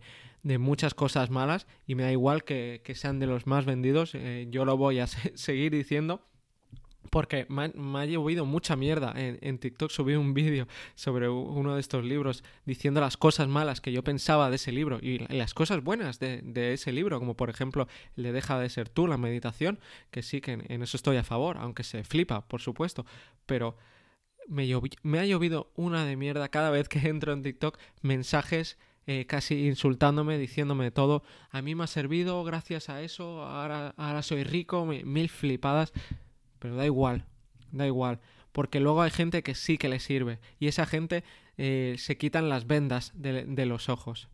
muchas 0.58 0.94
cosas 0.94 1.28
malas 1.28 1.66
y 1.86 1.96
me 1.96 2.04
da 2.04 2.12
igual 2.12 2.44
que, 2.44 2.80
sean 2.94 3.18
de 3.18 3.26
los 3.26 3.46
más 3.46 3.66
vendidos, 3.66 4.14
eh, 4.14 4.46
yo 4.48 4.64
lo 4.64 4.78
voy 4.78 5.00
a 5.00 5.06
seguir 5.34 5.72
diciendo 5.72 6.24
porque 7.10 7.46
me 7.48 7.98
ha, 7.98 8.04
llovido 8.04 8.44
mucha 8.44 8.76
mierda. 8.76 9.12
En, 9.16 9.58
TikTok 9.58 9.90
subí 9.90 10.14
un 10.14 10.34
vídeo 10.34 10.66
sobre 10.94 11.28
uno 11.28 11.74
de 11.74 11.80
estos 11.80 12.04
libros 12.04 12.44
diciendo 12.64 13.00
las 13.00 13.16
cosas 13.16 13.48
malas 13.48 13.80
que 13.80 13.92
yo 13.92 14.04
pensaba 14.04 14.50
de 14.50 14.56
ese 14.56 14.72
libro 14.72 14.98
y 15.00 15.18
las 15.32 15.54
cosas 15.54 15.82
buenas 15.82 16.18
de, 16.18 16.72
ese 16.72 16.92
libro, 16.92 17.18
como 17.18 17.36
por 17.36 17.50
ejemplo 17.50 17.88
le 18.14 18.32
deja 18.32 18.58
de 18.58 18.68
ser 18.68 18.88
tú 18.88 19.06
la 19.06 19.16
meditación, 19.16 19.78
que 20.10 20.22
sí 20.22 20.40
que 20.40 20.52
en, 20.52 20.82
eso 20.82 20.96
estoy 20.96 21.16
a 21.16 21.24
favor, 21.24 21.56
aunque 21.58 21.84
se 21.84 22.04
flipa, 22.04 22.46
por 22.46 22.60
supuesto, 22.60 23.06
pero 23.46 23.76
me, 24.48 24.66
me, 25.02 25.18
ha 25.18 25.26
llovido 25.26 25.72
una 25.74 26.04
de 26.04 26.16
mierda 26.16 26.48
cada 26.48 26.70
vez 26.70 26.88
que 26.88 26.98
entro 27.08 27.32
en 27.32 27.42
TikTok 27.42 27.78
mensajes 28.02 28.78
eh, 29.08 29.24
casi 29.24 29.68
insultándome, 29.68 30.36
diciéndome 30.36 30.90
todo, 30.90 31.22
a 31.50 31.62
mí 31.62 31.76
me 31.76 31.84
ha 31.84 31.86
servido 31.86 32.42
gracias 32.42 32.88
a 32.88 33.02
eso, 33.02 33.44
ahora, 33.44 33.94
ahora 33.96 34.20
soy 34.22 34.42
rico, 34.42 34.84
mil 34.84 35.28
flipadas. 35.28 35.92
Da 36.74 36.86
igual, 36.86 37.24
da 37.72 37.86
igual. 37.86 38.20
Porque 38.52 38.80
luego 38.80 39.02
hay 39.02 39.10
gente 39.10 39.42
que 39.42 39.54
sí 39.54 39.78
que 39.78 39.88
le 39.88 40.00
sirve. 40.00 40.38
Y 40.58 40.68
esa 40.68 40.86
gente 40.86 41.24
eh, 41.58 41.96
se 41.98 42.16
quitan 42.16 42.48
las 42.48 42.66
vendas 42.66 43.12
de, 43.14 43.66
los 43.66 43.88
ojos. 43.88 44.28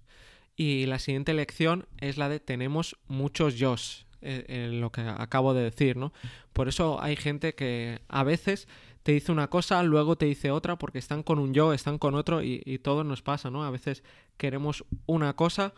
Y 0.56 0.86
la 0.86 0.98
siguiente 0.98 1.34
lección 1.34 1.86
es 1.98 2.18
la 2.18 2.28
de 2.28 2.38
tenemos 2.40 2.96
muchos 3.08 3.56
yo, 3.56 3.74
eh, 4.20 4.44
en 4.48 4.80
lo 4.80 4.92
que 4.92 5.00
acabo 5.00 5.54
de 5.54 5.64
decir, 5.64 5.96
¿no? 5.96 6.12
Por 6.52 6.68
eso 6.68 7.02
hay 7.02 7.16
gente 7.16 7.54
que 7.54 8.00
a 8.08 8.22
veces 8.22 8.68
te 9.02 9.12
dice 9.12 9.32
una 9.32 9.48
cosa, 9.48 9.82
luego 9.82 10.16
te 10.16 10.26
dice 10.26 10.52
otra, 10.52 10.76
porque 10.76 10.98
están 10.98 11.22
con 11.24 11.38
un 11.40 11.54
yo, 11.54 11.72
están 11.72 11.98
con 11.98 12.14
otro, 12.14 12.42
y 12.42 12.78
todo 12.78 13.02
nos 13.02 13.22
pasa, 13.22 13.50
¿no? 13.50 13.64
A 13.64 13.70
veces 13.70 14.04
queremos 14.36 14.84
una 15.06 15.34
cosa, 15.34 15.74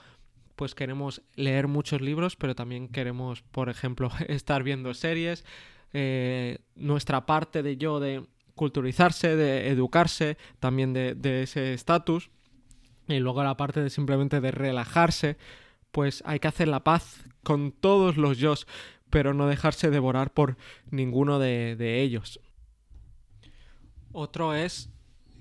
pues 0.57 0.75
queremos 0.75 1.23
leer 1.35 1.69
muchos 1.69 2.01
libros, 2.01 2.37
pero 2.37 2.55
también 2.55 2.89
queremos, 2.89 3.43
por 3.43 3.69
ejemplo, 3.69 4.11
estar 4.29 4.63
viendo 4.63 4.95
series, 4.95 5.45
eh, 5.97 6.59
nuestra 6.75 7.25
parte 7.25 7.63
de 7.63 7.77
yo 7.77 8.01
de 8.01 8.27
culturizarse, 8.57 9.37
de 9.37 9.69
educarse, 9.69 10.37
también 10.59 10.93
de, 10.93 11.43
ese 11.43 11.73
estatus, 11.73 12.31
y 13.07 13.21
luego 13.21 13.45
la 13.45 13.57
parte 13.57 13.81
de 13.81 13.91
simplemente 13.91 14.41
de 14.41 14.51
relajarse, 14.51 15.37
pues 15.93 16.23
hay 16.27 16.41
que 16.41 16.49
hacer 16.49 16.67
la 16.67 16.83
paz 16.83 17.25
con 17.45 17.71
todos 17.71 18.17
los 18.17 18.39
yo, 18.39 18.55
pero 19.09 19.35
no 19.35 19.47
dejarse 19.47 19.91
devorar 19.91 20.33
por 20.33 20.57
ninguno 20.91 21.39
de, 21.39 22.03
ellos. 22.03 22.41
Otro 24.11 24.53
es 24.53 24.91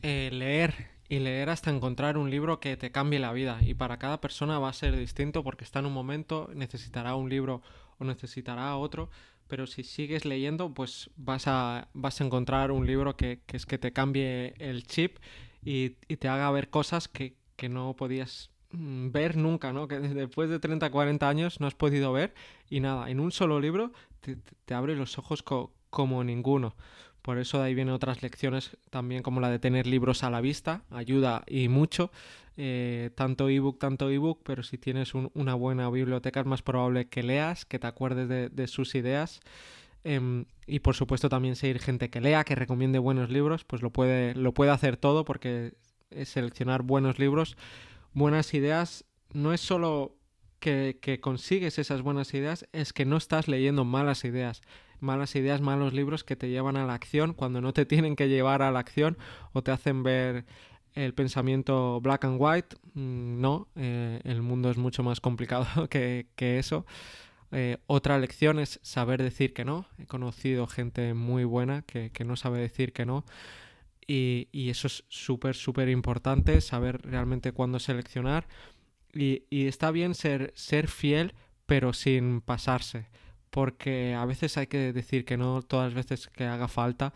eh, 0.03 0.29
leer 0.31 0.91
y 1.09 1.17
leer 1.17 1.49
hasta 1.49 1.71
encontrar 1.71 2.15
un 2.15 2.29
libro 2.29 2.59
que 2.59 2.77
te 2.77 2.91
cambie 2.91 3.19
la 3.19 3.33
vida. 3.33 3.59
Y 3.61 3.73
para 3.73 3.97
cada 3.97 4.21
persona 4.21 4.59
va 4.59 4.69
a 4.69 4.73
ser 4.73 4.95
distinto 4.95 5.43
porque 5.43 5.63
está 5.63 5.79
en 5.79 5.87
un 5.87 5.93
momento, 5.93 6.51
necesitará 6.53 7.15
un 7.15 7.29
libro 7.29 7.63
o 7.99 8.05
necesitará 8.05 8.75
otro 8.75 9.09
pero 9.47 9.67
si 9.67 9.83
sigues 9.83 10.25
leyendo, 10.25 10.73
pues 10.73 11.09
vas 11.15 11.47
a, 11.47 11.87
vas 11.93 12.19
a 12.19 12.25
encontrar 12.25 12.71
un 12.71 12.87
libro 12.87 13.15
que, 13.15 13.41
es 13.47 13.65
que 13.65 13.77
te 13.77 13.93
cambie 13.93 14.55
el 14.57 14.87
chip 14.87 15.17
y, 15.63 15.89
te 15.89 16.27
haga 16.27 16.49
ver 16.49 16.69
cosas 16.69 17.07
que, 17.07 17.35
no 17.69 17.95
podías 17.95 18.49
mm, 18.71 19.11
ver 19.11 19.37
nunca, 19.37 19.71
¿no? 19.71 19.87
Que 19.87 19.99
después 19.99 20.49
de 20.49 20.59
30, 20.59 20.89
40 20.89 21.29
años 21.29 21.61
no 21.61 21.67
has 21.67 21.75
podido 21.75 22.11
ver 22.11 22.33
y 22.67 22.81
nada, 22.81 23.09
en 23.09 23.21
un 23.21 23.31
solo 23.31 23.61
libro 23.61 23.91
te, 24.19 24.73
abre 24.73 24.95
los 24.95 25.17
ojos 25.17 25.43
como 25.89 26.23
ninguno. 26.23 26.75
Por 27.21 27.37
eso 27.37 27.59
de 27.59 27.65
ahí 27.65 27.75
vienen 27.75 27.93
otras 27.93 28.21
lecciones 28.21 28.75
también 28.89 29.23
como 29.23 29.39
la 29.39 29.49
de 29.49 29.59
tener 29.59 29.87
libros 29.87 30.23
a 30.23 30.29
la 30.29 30.41
vista, 30.41 30.83
ayuda 30.89 31.43
y 31.47 31.69
mucho. 31.69 32.11
Eh, 32.55 33.09
tanto 33.15 33.49
ebook, 33.49 33.79
tanto 33.79 34.09
ebook, 34.09 34.41
pero 34.43 34.61
si 34.61 34.77
tienes 34.77 35.13
una 35.15 35.55
buena 35.55 35.89
biblioteca 35.89 36.39
es 36.39 36.45
más 36.45 36.61
probable 36.61 37.07
que 37.07 37.23
leas, 37.23 37.65
que 37.65 37.79
te 37.79 37.87
acuerdes 37.87 38.27
de, 38.55 38.67
sus 38.67 38.95
ideas. 38.95 39.41
Em, 40.03 40.45
y 40.67 40.79
por 40.79 40.95
supuesto 40.95 41.29
también 41.29 41.55
seguir 41.55 41.79
gente 41.79 42.09
que 42.09 42.21
lea, 42.21 42.43
que 42.43 42.55
recomiende 42.55 42.99
buenos 42.99 43.29
libros, 43.29 43.63
pues 43.63 43.81
lo 43.81 43.91
puede, 43.91 44.35
lo 44.35 44.53
puede 44.53 44.71
hacer 44.71 44.97
todo 44.97 45.25
porque 45.25 45.73
seleccionar 46.25 46.83
buenos 46.83 47.17
libros, 47.19 47.57
buenas 48.13 48.53
ideas, 48.53 49.05
no 49.31 49.53
es 49.53 49.61
solo 49.61 50.15
que 50.59 51.19
consigues 51.21 51.77
esas 51.77 52.01
buenas 52.01 52.33
ideas, 52.33 52.67
es 52.71 52.93
que 52.93 53.03
no 53.03 53.17
estás 53.17 53.49
leyendo 53.49 53.83
malas 53.83 54.23
ideas 54.23 54.61
malas 55.03 55.35
ideas, 55.35 55.61
malos 55.61 55.93
libros 55.93 56.23
que 56.23 56.35
te 56.35 56.49
llevan 56.49 56.77
a 56.77 56.85
la 56.85 56.95
acción 56.95 57.33
cuando 57.33 57.61
no 57.61 57.73
te 57.73 57.85
tienen 57.85 58.15
que 58.15 58.29
llevar 58.29 58.63
a 58.63 58.71
la 58.71 58.79
acción 58.79 59.17
o 59.51 59.61
te 59.61 59.71
hacen 59.71 60.01
ver 60.01 60.45
el 60.95 61.13
pensamiento 61.13 61.99
black 62.01 62.25
and 62.25 62.37
white. 62.39 62.75
Mm, 62.93 63.41
no, 63.41 63.67
eh, 63.75 64.21
el 64.23 64.41
mundo 64.41 64.69
es 64.69 64.77
mucho 64.77 65.03
más 65.03 65.19
complicado 65.19 65.65
que, 65.89 66.27
eso. 66.37 66.85
Eh, 67.51 67.77
otra 67.85 68.17
lección 68.17 68.59
es 68.59 68.79
saber 68.83 69.21
decir 69.21 69.53
que 69.53 69.65
no. 69.65 69.85
He 69.97 70.05
conocido 70.05 70.67
gente 70.67 71.13
muy 71.13 71.43
buena 71.43 71.83
que, 71.83 72.11
no 72.25 72.35
sabe 72.35 72.59
decir 72.59 72.93
que 72.93 73.05
no. 73.05 73.25
y, 74.07 74.49
y 74.51 74.69
eso 74.69 74.87
es 74.87 75.05
súper, 75.09 75.55
súper 75.55 75.89
importante, 75.89 76.59
saber 76.61 77.01
realmente 77.03 77.51
cuándo 77.51 77.79
seleccionar. 77.79 78.47
Y, 79.13 79.43
y, 79.49 79.67
está 79.67 79.91
bien 79.91 80.15
ser, 80.15 80.51
ser 80.55 80.87
fiel, 80.87 81.33
pero 81.65 81.93
sin 81.93 82.41
pasarse. 82.41 83.07
Porque 83.51 84.15
a 84.15 84.25
veces 84.25 84.57
hay 84.57 84.67
que 84.67 84.91
decir 84.91 85.25
que 85.25 85.37
no 85.37 85.61
todas 85.61 85.93
las 85.93 86.07
veces 86.07 86.27
que 86.29 86.45
haga 86.45 86.67
falta. 86.67 87.13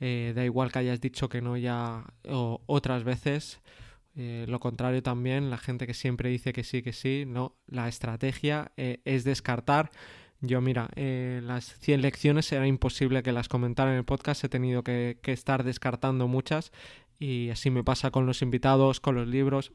Eh, 0.00 0.32
da 0.34 0.44
igual 0.44 0.72
que 0.72 0.78
hayas 0.80 1.00
dicho 1.00 1.28
que 1.28 1.42
no 1.42 1.56
ya 1.56 2.04
o 2.28 2.62
otras 2.66 3.04
veces. 3.04 3.60
Eh, 4.16 4.44
lo 4.48 4.60
contrario 4.60 5.02
también, 5.02 5.50
la 5.50 5.58
gente 5.58 5.86
que 5.86 5.94
siempre 5.94 6.30
dice 6.30 6.52
que 6.52 6.64
sí, 6.64 6.82
que 6.82 6.92
sí, 6.92 7.24
no. 7.26 7.56
La 7.66 7.88
estrategia 7.88 8.72
eh, 8.76 9.00
es 9.04 9.24
descartar. 9.24 9.90
Yo, 10.40 10.60
mira, 10.60 10.88
eh, 10.96 11.40
las 11.44 11.78
100 11.78 12.02
lecciones 12.02 12.50
era 12.52 12.66
imposible 12.66 13.22
que 13.22 13.32
las 13.32 13.48
comentara 13.48 13.92
en 13.92 13.98
el 13.98 14.04
podcast, 14.04 14.42
he 14.44 14.48
tenido 14.48 14.82
que, 14.82 15.18
estar 15.24 15.64
descartando 15.64 16.28
muchas 16.28 16.72
y 17.18 17.50
así 17.50 17.70
me 17.70 17.84
pasa 17.84 18.10
con 18.10 18.26
los 18.26 18.42
invitados, 18.42 19.00
con 19.00 19.14
los 19.14 19.28
libros. 19.28 19.72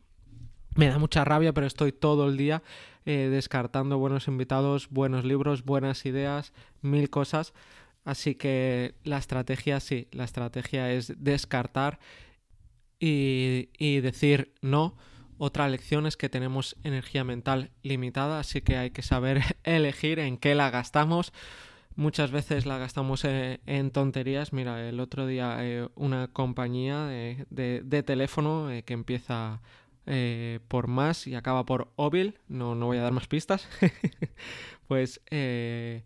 Me 0.76 0.88
da 0.88 0.98
mucha 0.98 1.24
rabia, 1.24 1.54
pero 1.54 1.68
estoy 1.68 1.92
todo 1.92 2.28
el 2.28 2.36
día 2.36 2.62
descartando 3.06 4.00
buenos 4.00 4.28
invitados, 4.28 4.90
buenos 4.90 5.24
libros, 5.24 5.64
buenas 5.64 6.06
ideas, 6.06 6.54
mil 6.82 7.10
cosas. 7.10 7.54
Así 8.06 8.36
que 8.36 8.96
la 9.04 9.18
estrategia, 9.18 9.80
sí, 9.82 10.08
la 10.12 10.24
estrategia 10.24 10.92
es 10.94 11.14
descartar 11.18 12.00
y, 13.00 13.70
y 13.78 14.00
decir 14.00 14.54
no. 14.62 14.96
Otra 15.38 15.68
lección 15.68 16.06
es 16.06 16.16
que 16.16 16.30
tenemos 16.30 16.78
energía 16.84 17.26
mental 17.26 17.72
limitada, 17.82 18.40
así 18.40 18.62
que 18.62 18.78
hay 18.78 18.92
que 18.92 19.02
saber 19.02 19.42
elegir 19.64 20.20
en 20.20 20.38
qué 20.38 20.56
la 20.56 20.70
gastamos. 20.70 21.34
Muchas 21.96 22.32
veces 22.32 22.66
la 22.66 22.78
gastamos 22.78 23.26
en, 23.26 23.60
en 23.66 23.90
tonterías. 23.90 24.54
Mira, 24.54 24.88
el 24.88 25.00
otro 25.00 25.26
día 25.26 25.58
eh, 25.62 25.90
una 25.96 26.28
compañía 26.28 27.06
de, 27.06 27.46
de, 27.50 28.04
teléfono 28.04 28.70
eh, 28.70 28.84
que 28.84 28.94
empieza 28.94 29.62
eh, 30.06 30.60
por 30.68 30.88
más 30.88 31.26
y 31.26 31.34
acaba 31.34 31.66
por 31.66 31.92
Ovil, 31.96 32.38
no, 32.48 32.76
no 32.76 32.86
voy 32.86 32.98
a 32.98 33.02
dar 33.02 33.12
más 33.12 33.28
pistas, 33.28 33.68
pues 34.88 35.20
eh, 35.32 36.04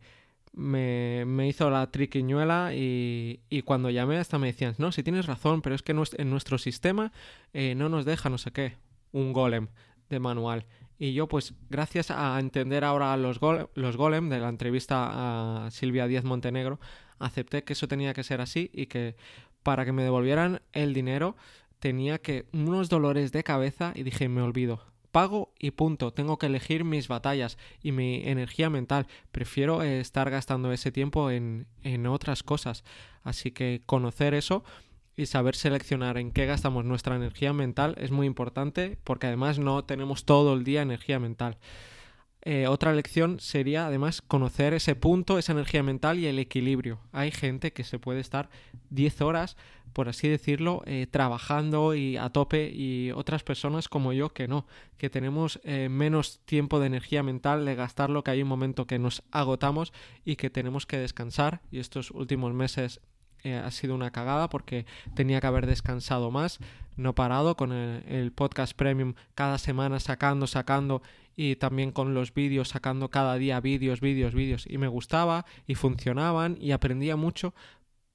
me, 0.53 1.25
me, 1.25 1.47
hizo 1.47 1.69
la 1.69 1.89
triquiñuela 1.91 2.71
y, 2.73 3.39
cuando 3.65 3.89
llamé 3.89 4.17
hasta 4.17 4.39
me 4.39 4.47
decían, 4.47 4.75
no, 4.77 4.91
si 4.91 5.03
tienes 5.03 5.25
razón, 5.25 5.61
pero 5.61 5.75
es 5.75 5.81
que 5.81 5.93
en 5.93 6.29
nuestro 6.29 6.57
sistema 6.57 7.11
eh, 7.53 7.75
no 7.75 7.89
nos 7.89 8.05
deja 8.05 8.29
no 8.29 8.37
sé 8.37 8.51
qué, 8.51 8.77
un 9.11 9.33
golem 9.33 9.67
de 10.09 10.19
manual. 10.19 10.65
Y 10.97 11.13
yo, 11.13 11.27
pues, 11.27 11.53
gracias 11.69 12.11
a 12.11 12.37
entender 12.39 12.83
ahora 12.83 13.15
los, 13.15 13.39
los 13.73 13.97
golem 13.97 14.29
de 14.29 14.39
la 14.39 14.49
entrevista 14.49 15.65
a 15.65 15.71
Silvia 15.71 16.07
Díaz 16.07 16.25
Montenegro, 16.25 16.79
acepté 17.19 17.63
que 17.63 17.73
eso 17.73 17.87
tenía 17.87 18.13
que 18.13 18.23
ser 18.23 18.41
así 18.41 18.69
y 18.73 18.87
que 18.87 19.15
para 19.63 19.85
que 19.85 19.93
me 19.93 20.03
devolvieran 20.03 20.61
el 20.73 20.93
dinero 20.93 21.37
tenía 21.79 22.17
que 22.17 22.47
unos 22.51 22.89
dolores 22.89 23.31
de 23.31 23.43
cabeza 23.43 23.93
y 23.95 24.03
dije, 24.03 24.27
me 24.27 24.41
olvido. 24.41 24.81
Pago 25.11 25.53
y 25.59 25.71
punto. 25.71 26.11
Tengo 26.13 26.37
que 26.37 26.47
elegir 26.47 26.83
mis 26.83 27.07
batallas 27.07 27.57
y 27.81 27.91
mi 27.91 28.21
energía 28.25 28.69
mental. 28.69 29.07
Prefiero 29.31 29.81
eh, 29.81 29.99
estar 29.99 30.29
gastando 30.29 30.71
ese 30.71 30.91
tiempo 30.91 31.31
en, 31.31 31.67
en 31.83 32.07
otras 32.07 32.43
cosas. 32.43 32.83
Así 33.23 33.51
que 33.51 33.81
conocer 33.85 34.33
eso 34.33 34.63
y 35.19 35.25
saber 35.25 35.55
seleccionar 35.55 36.17
en 36.17 36.31
qué 36.31 36.45
gastamos 36.45 36.85
nuestra 36.85 37.15
energía 37.15 37.51
mental 37.51 37.95
es 37.97 38.09
muy 38.09 38.25
importante 38.25 38.97
porque 39.03 39.27
además 39.27 39.59
no 39.59 39.83
tenemos 39.83 40.23
todo 40.23 40.53
el 40.53 40.63
día 40.63 40.81
energía 40.81 41.19
mental. 41.19 41.57
Eh, 42.41 42.67
otra 42.67 42.93
lección 42.93 43.39
sería 43.41 43.87
además 43.87 44.21
conocer 44.21 44.73
ese 44.73 44.95
punto, 44.95 45.37
esa 45.37 45.51
energía 45.51 45.83
mental 45.83 46.19
y 46.19 46.25
el 46.25 46.39
equilibrio. 46.39 46.99
Hay 47.11 47.31
gente 47.31 47.73
que 47.73 47.83
se 47.83 47.99
puede 47.99 48.21
estar 48.21 48.49
10 48.91 49.21
horas, 49.21 49.57
por 49.91 50.07
así 50.07 50.29
decirlo, 50.29 50.81
eh, 50.85 51.05
trabajando 51.09 51.95
y 51.95 52.15
a 52.15 52.29
tope 52.29 52.71
y 52.73 53.11
otras 53.11 53.43
personas 53.43 53.89
como 53.89 54.13
yo 54.13 54.29
que 54.29 54.47
no, 54.47 54.65
que 54.97 55.09
tenemos 55.09 55.59
eh, 55.63 55.89
menos 55.89 56.39
tiempo 56.45 56.79
de 56.79 56.87
energía 56.87 57.23
mental 57.23 57.65
de 57.65 57.75
gastarlo, 57.75 58.23
que 58.23 58.31
hay 58.31 58.41
un 58.41 58.47
momento 58.47 58.87
que 58.87 58.99
nos 58.99 59.21
agotamos 59.31 59.91
y 60.23 60.37
que 60.37 60.49
tenemos 60.49 60.85
que 60.85 60.97
descansar 60.97 61.61
y 61.71 61.79
estos 61.79 62.11
últimos 62.11 62.53
meses 62.53 63.01
ha 63.45 63.71
sido 63.71 63.95
una 63.95 64.11
cagada 64.11 64.49
porque 64.49 64.85
tenía 65.15 65.39
que 65.39 65.47
haber 65.47 65.65
descansado 65.65 66.29
más, 66.29 66.59
no 66.97 67.15
parado 67.15 67.55
con 67.55 67.71
el, 67.71 68.33
podcast 68.33 68.73
premium 68.73 69.13
cada 69.33 69.57
semana 69.57 70.01
sacando, 70.01 70.45
sacando 70.45 71.01
y 71.41 71.55
también 71.55 71.93
con 71.93 72.13
los 72.13 72.33
vídeos 72.33 72.67
sacando 72.67 73.09
cada 73.09 73.35
día 73.35 73.61
vídeos, 73.61 74.01
vídeos, 74.01 74.33
vídeos 74.33 74.65
y 74.67 74.77
me 74.77 74.89
gustaba 74.89 75.45
y 75.67 75.75
funcionaban 75.75 76.57
y 76.59 76.71
aprendía 76.71 77.15
mucho, 77.15 77.53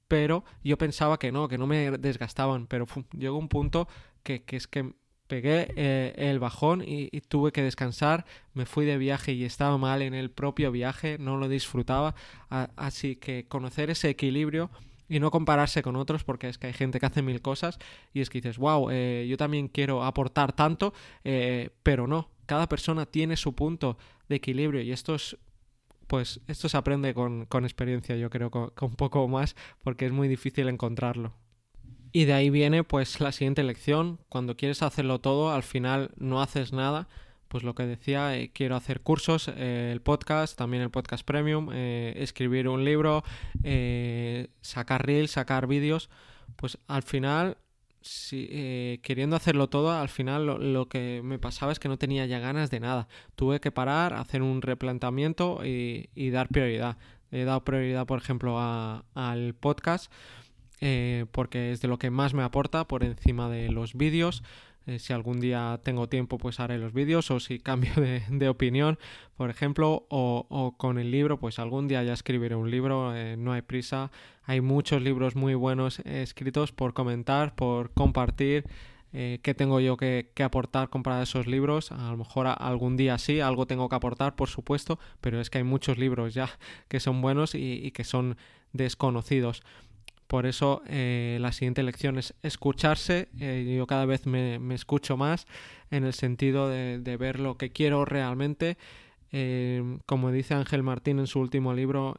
pero 0.07 0.43
yo 0.63 0.77
pensaba 0.77 1.17
que 1.17 1.31
no, 1.31 1.47
que 1.47 1.57
no 1.57 1.65
me 1.65 1.89
desgastaban, 1.97 2.67
pero 2.67 2.85
llegó 3.17 3.39
un 3.39 3.49
punto 3.49 3.87
que, 4.21 4.43
que 4.43 4.57
es 4.57 4.67
que 4.67 4.93
pegué 5.25 5.73
eh, 5.75 6.13
el 6.17 6.37
bajón 6.37 6.83
y, 6.85 7.09
tuve 7.21 7.51
que 7.51 7.63
descansar, 7.63 8.25
me 8.53 8.67
fui 8.67 8.85
de 8.85 8.99
viaje 8.99 9.31
y 9.31 9.43
estaba 9.43 9.79
mal 9.79 10.03
en 10.03 10.13
el 10.13 10.29
propio 10.29 10.71
viaje, 10.71 11.17
no 11.17 11.37
lo 11.37 11.49
disfrutaba, 11.49 12.13
así 12.75 13.15
que 13.15 13.47
conocer 13.47 13.89
ese 13.89 14.07
equilibrio 14.09 14.69
y 15.09 15.19
no 15.19 15.31
compararse 15.31 15.81
con 15.81 15.95
otros 15.95 16.23
porque 16.23 16.47
es 16.47 16.59
que 16.59 16.67
hay 16.67 16.73
gente 16.73 16.99
que 16.99 17.07
hace 17.07 17.23
mil 17.23 17.41
cosas 17.41 17.79
y 18.13 18.21
es 18.21 18.29
que 18.29 18.39
dices, 18.39 18.59
wow, 18.59 18.91
eh, 18.91 19.25
yo 19.27 19.35
también 19.35 19.67
quiero 19.67 20.03
aportar 20.03 20.53
tanto, 20.53 20.93
eh, 21.23 21.71
pero 21.81 22.05
no, 22.05 22.29
cada 22.45 22.67
persona 22.67 23.05
tiene 23.05 23.37
su 23.37 23.53
punto 23.53 23.97
de 24.29 24.35
equilibrio 24.35 24.81
y 24.81 24.91
esto 24.91 25.15
es, 25.15 25.37
pues 26.07 26.41
esto 26.47 26.69
se 26.69 26.77
aprende 26.77 27.13
con, 27.13 27.45
con 27.45 27.65
experiencia, 27.65 28.15
yo 28.15 28.29
creo, 28.29 28.51
con, 28.51 28.71
un 28.81 28.95
poco 28.95 29.27
más 29.27 29.55
porque 29.83 30.05
es 30.05 30.11
muy 30.11 30.27
difícil 30.27 30.67
encontrarlo. 30.67 31.33
Y 32.11 32.25
de 32.25 32.33
ahí 32.33 32.49
viene 32.49 32.83
pues 32.83 33.19
la 33.19 33.31
siguiente 33.31 33.61
lección, 33.63 34.19
cuando 34.29 34.55
quieres 34.55 34.81
hacerlo 34.81 35.19
todo, 35.19 35.51
al 35.51 35.63
final 35.63 36.11
no 36.17 36.41
haces 36.41 36.71
nada, 36.71 37.09
pues 37.49 37.63
lo 37.63 37.75
que 37.75 37.85
decía, 37.85 38.37
eh, 38.37 38.51
quiero 38.53 38.75
hacer 38.75 39.01
cursos, 39.01 39.49
eh, 39.55 39.89
el 39.91 40.01
podcast, 40.01 40.57
también 40.57 40.83
el 40.83 40.89
podcast 40.89 41.25
premium, 41.25 41.69
eh, 41.73 42.13
escribir 42.17 42.67
un 42.67 42.85
libro, 42.85 43.23
sacar 44.61 45.05
reels, 45.05 45.31
sacar 45.31 45.67
vídeos, 45.67 46.09
pues 46.55 46.77
al 46.87 47.03
final, 47.03 47.57
si, 48.05 48.47
eh, 48.51 48.99
queriendo 49.01 49.35
hacerlo 49.35 49.67
todo, 49.67 49.91
al 49.91 50.09
final 50.09 50.45
lo, 50.45 50.87
que 50.87 51.21
me 51.23 51.39
pasaba 51.39 51.71
es 51.71 51.79
que 51.79 51.89
no 51.89 51.97
tenía 51.97 52.25
ya 52.25 52.39
ganas 52.39 52.69
de 52.69 52.79
nada. 52.79 53.07
Tuve 53.35 53.59
que 53.59 53.71
parar, 53.71 54.13
hacer 54.13 54.41
un 54.41 54.61
replanteamiento 54.61 55.61
y, 55.65 56.29
dar 56.29 56.47
prioridad. 56.47 56.97
He 57.31 57.43
dado 57.43 57.63
prioridad, 57.63 58.05
por 58.05 58.19
ejemplo, 58.19 58.59
al 58.59 59.55
podcast. 59.55 60.11
Eh, 60.81 61.25
porque 61.31 61.71
es 61.71 61.81
de 61.81 61.87
lo 61.87 61.97
que 61.97 62.11
más 62.11 62.33
me 62.33 62.43
aporta 62.43 62.85
por 62.85 63.03
encima 63.03 63.49
de 63.49 63.71
los 63.71 63.95
vídeos. 63.95 64.43
Eh, 64.87 64.99
si 64.99 65.13
algún 65.13 65.39
día 65.39 65.79
tengo 65.83 66.07
tiempo, 66.07 66.37
pues 66.37 66.59
haré 66.59 66.77
los 66.77 66.93
vídeos 66.93 67.31
o 67.31 67.39
si 67.39 67.59
cambio 67.59 67.93
de, 68.29 68.49
opinión, 68.49 68.99
por 69.35 69.49
ejemplo, 69.49 70.05
o, 70.09 70.75
con 70.77 70.99
el 70.99 71.11
libro, 71.11 71.39
pues 71.39 71.57
algún 71.59 71.87
día 71.87 72.03
ya 72.03 72.13
escribiré 72.13 72.55
un 72.55 72.69
libro, 72.69 73.15
eh, 73.15 73.35
no 73.37 73.53
hay 73.53 73.61
prisa. 73.61 74.11
Hay 74.43 74.61
muchos 74.61 75.01
libros 75.01 75.35
muy 75.35 75.55
buenos 75.55 75.99
escritos 75.99 76.71
por 76.71 76.93
comentar, 76.93 77.55
por 77.55 77.91
compartir. 77.91 78.65
Eh, 79.11 79.39
¿Qué 79.41 79.53
tengo 79.53 79.79
yo 79.79 79.97
que, 79.97 80.29
aportar 80.43 80.89
comparado 80.89 81.21
a 81.21 81.23
esos 81.23 81.47
libros? 81.47 81.91
A 81.91 82.11
lo 82.11 82.17
mejor 82.17 82.47
algún 82.47 82.97
día 82.97 83.17
sí, 83.17 83.39
algo 83.39 83.65
tengo 83.65 83.89
que 83.89 83.95
aportar, 83.95 84.35
por 84.35 84.49
supuesto, 84.49 84.99
pero 85.21 85.39
es 85.39 85.49
que 85.49 85.59
hay 85.59 85.63
muchos 85.63 85.97
libros 85.97 86.33
ya 86.33 86.49
que 86.89 86.99
son 86.99 87.21
buenos 87.21 87.55
y 87.55 87.89
que 87.91 88.03
son 88.03 88.37
desconocidos. 88.73 89.63
Por 90.27 90.45
eso 90.45 90.81
eh, 90.87 91.37
la 91.39 91.51
siguiente 91.51 91.83
lección 91.83 92.17
es 92.17 92.33
escucharse. 92.41 93.29
Eh, 93.39 93.75
yo 93.77 93.85
cada 93.87 94.05
vez 94.05 94.25
me, 94.25 94.59
me, 94.59 94.75
escucho 94.75 95.17
más 95.17 95.45
en 95.91 96.03
el 96.03 96.13
sentido 96.13 96.67
de, 96.67 96.99
de 96.99 97.17
ver 97.17 97.39
lo 97.39 97.57
que 97.57 97.71
quiero 97.71 98.05
realmente. 98.05 98.77
Eh, 99.31 99.99
como 100.05 100.31
dice 100.31 100.53
Ángel 100.53 100.81
Martín 100.81 101.19
en 101.19 101.27
su 101.27 101.39
último 101.39 101.73
libro, 101.73 102.15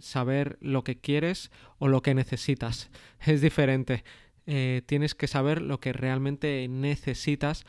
saber 0.00 0.58
lo 0.60 0.84
que 0.84 0.96
quieres 0.96 1.50
o 1.78 1.88
lo 1.88 2.02
que 2.02 2.14
necesitas. 2.14 2.90
Es 3.26 3.40
diferente. 3.40 4.04
Tienes 4.44 5.14
que 5.14 5.26
saber 5.26 5.62
lo 5.62 5.80
que 5.80 5.94
realmente 5.94 6.66
necesitas 6.68 7.64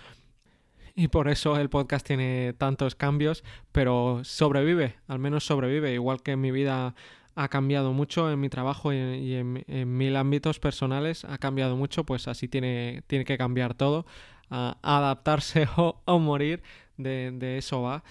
y 0.95 1.09
por 1.09 1.27
eso 1.27 1.57
el 1.57 1.69
podcast 1.69 2.07
tiene 2.07 2.53
tantos 2.57 2.95
cambios, 2.95 3.43
pero 3.73 4.21
sobrevive, 4.23 4.95
al 5.07 5.19
menos 5.19 5.45
sobrevive, 5.45 5.93
igual 5.93 6.23
que 6.23 6.31
en 6.31 6.41
mi 6.41 6.51
vida 6.51 6.95
ha 7.35 7.49
cambiado 7.49 7.93
mucho 7.93 8.31
en 8.31 8.39
mi 8.39 8.49
trabajo 8.49 8.93
y, 8.93 9.35
en, 9.35 9.97
mil 9.97 10.15
ámbitos 10.15 10.59
personales 10.59 11.25
ha 11.25 11.37
cambiado 11.37 11.75
mucho, 11.75 12.05
pues 12.05 12.27
así 12.27 12.47
tiene, 12.47 13.03
tiene 13.07 13.25
que 13.25 13.37
cambiar 13.37 13.73
todo, 13.73 14.05
adaptarse 14.49 15.67
o, 15.77 16.19
morir, 16.19 16.63
de, 16.97 17.31
de, 17.31 17.57
eso 17.57 17.81
va. 17.81 18.03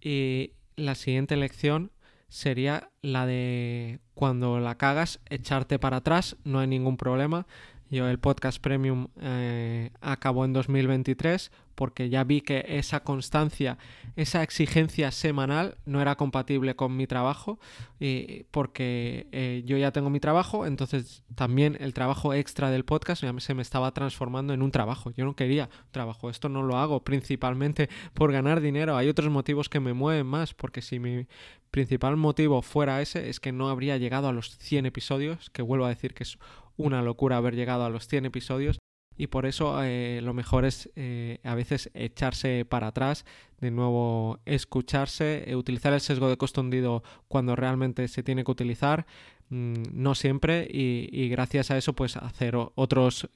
Y 0.00 0.52
la 0.76 0.94
siguiente 0.94 1.36
lección 1.36 1.92
sería 2.28 2.90
la 3.02 3.26
de 3.26 4.00
cuando 4.14 4.58
la 4.58 4.76
cagas, 4.76 5.20
echarte 5.30 5.78
para 5.78 5.98
atrás, 5.98 6.36
no 6.44 6.58
hay 6.58 6.66
ningún 6.66 6.96
problema. 6.96 7.46
Yo 7.90 8.08
el 8.08 8.18
podcast 8.18 8.58
premium 8.58 9.08
eh, 9.20 9.90
acabó 10.00 10.46
en 10.46 10.54
2023 10.54 11.52
porque 11.74 12.08
ya 12.08 12.24
vi 12.24 12.40
que 12.40 12.64
esa 12.68 13.02
constancia, 13.02 13.78
esa 14.16 14.42
exigencia 14.42 15.10
semanal 15.10 15.76
no 15.84 16.00
era 16.00 16.16
compatible 16.16 16.76
con 16.76 16.96
mi 16.96 17.06
trabajo, 17.06 17.58
y 17.98 18.44
porque 18.50 19.26
eh, 19.32 19.62
yo 19.64 19.76
ya 19.76 19.92
tengo 19.92 20.10
mi 20.10 20.20
trabajo, 20.20 20.66
entonces 20.66 21.22
también 21.34 21.76
el 21.80 21.94
trabajo 21.94 22.34
extra 22.34 22.70
del 22.70 22.84
podcast 22.84 23.24
se 23.38 23.54
me 23.54 23.62
estaba 23.62 23.92
transformando 23.92 24.52
en 24.52 24.62
un 24.62 24.70
trabajo. 24.70 25.10
Yo 25.10 25.24
no 25.24 25.36
quería 25.36 25.68
trabajo, 25.90 26.30
esto 26.30 26.48
no 26.48 26.62
lo 26.62 26.76
hago 26.78 27.04
principalmente 27.04 27.88
por 28.14 28.32
ganar 28.32 28.60
dinero, 28.60 28.96
hay 28.96 29.08
otros 29.08 29.30
motivos 29.30 29.68
que 29.68 29.80
me 29.80 29.92
mueven 29.92 30.26
más, 30.26 30.54
porque 30.54 30.82
si 30.82 30.98
mi 30.98 31.26
principal 31.70 32.16
motivo 32.16 32.60
fuera 32.62 33.00
ese 33.00 33.30
es 33.30 33.40
que 33.40 33.50
no 33.50 33.68
habría 33.70 33.96
llegado 33.96 34.28
a 34.28 34.32
los 34.32 34.58
100 34.58 34.86
episodios, 34.86 35.50
que 35.50 35.62
vuelvo 35.62 35.86
a 35.86 35.88
decir 35.88 36.14
que 36.14 36.24
es 36.24 36.38
una 36.76 37.02
locura 37.02 37.36
haber 37.36 37.54
llegado 37.54 37.84
a 37.84 37.90
los 37.90 38.06
100 38.08 38.26
episodios 38.26 38.81
y 39.16 39.26
por 39.28 39.46
eso 39.46 39.82
eh, 39.82 40.20
lo 40.22 40.34
mejor 40.34 40.64
es 40.64 40.90
eh, 40.96 41.38
a 41.44 41.54
veces 41.54 41.90
echarse 41.94 42.64
para 42.64 42.88
atrás, 42.88 43.24
de 43.60 43.70
nuevo 43.70 44.40
escucharse, 44.46 45.44
eh, 45.46 45.56
utilizar 45.56 45.92
el 45.92 46.00
sesgo 46.00 46.28
de 46.28 46.36
costo 46.36 46.60
hundido 46.60 47.02
cuando 47.28 47.54
realmente 47.54 48.08
se 48.08 48.22
tiene 48.22 48.44
que 48.44 48.50
utilizar, 48.50 49.06
mm, 49.50 49.74
no 49.92 50.14
siempre, 50.14 50.66
y, 50.70 51.28
gracias 51.28 51.70
a 51.70 51.76
eso 51.76 51.92
pues 51.94 52.16
hacer 52.16 52.56
otros 52.56 53.28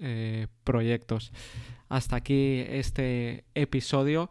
proyectos. 0.65 1.33
Hasta 1.89 2.17
aquí 2.17 2.65
este 2.69 3.45
episodio. 3.55 4.29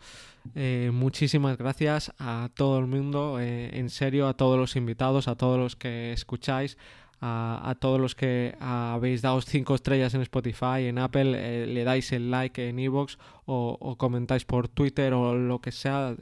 muchísimas 0.92 1.58
gracias 1.58 2.12
a 2.20 2.50
todo 2.54 2.80
el 2.80 2.86
mundo, 2.86 3.40
en 3.40 3.90
serio, 3.90 4.28
a 4.28 4.36
todos 4.36 4.60
los 4.60 4.76
invitados, 4.76 5.28
a 5.28 5.36
todos 5.36 5.58
los 5.58 5.76
que 5.76 6.12
escucháis, 6.12 6.78
a, 7.22 7.76
todos 7.80 8.00
los 8.00 8.16
que 8.16 8.56
habéis 8.60 9.22
dado 9.22 9.42
5 9.42 9.76
estrellas 9.76 10.14
en 10.14 10.22
Spotify, 10.22 10.86
en 10.88 11.00
Apple, 11.00 11.34
eh, 11.36 11.68
le 11.68 11.84
dais 11.84 12.12
el 12.12 12.30
like 12.30 12.70
en 12.70 12.80
Evox 12.80 13.18
o, 13.46 13.96
comentáis 13.98 14.46
por 14.46 14.68
Twitter 14.68 15.14
o 15.14 15.36
lo 15.36 15.60
que 15.60 15.72
sea. 15.72 16.16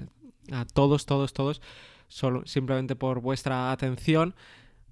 A 0.52 0.66
todos, 0.66 1.06
todos, 1.06 1.34
todos. 1.34 1.62
Solo, 2.08 2.46
simplemente 2.46 2.96
por 2.96 3.22
vuestra 3.22 3.72
atención. 3.72 4.36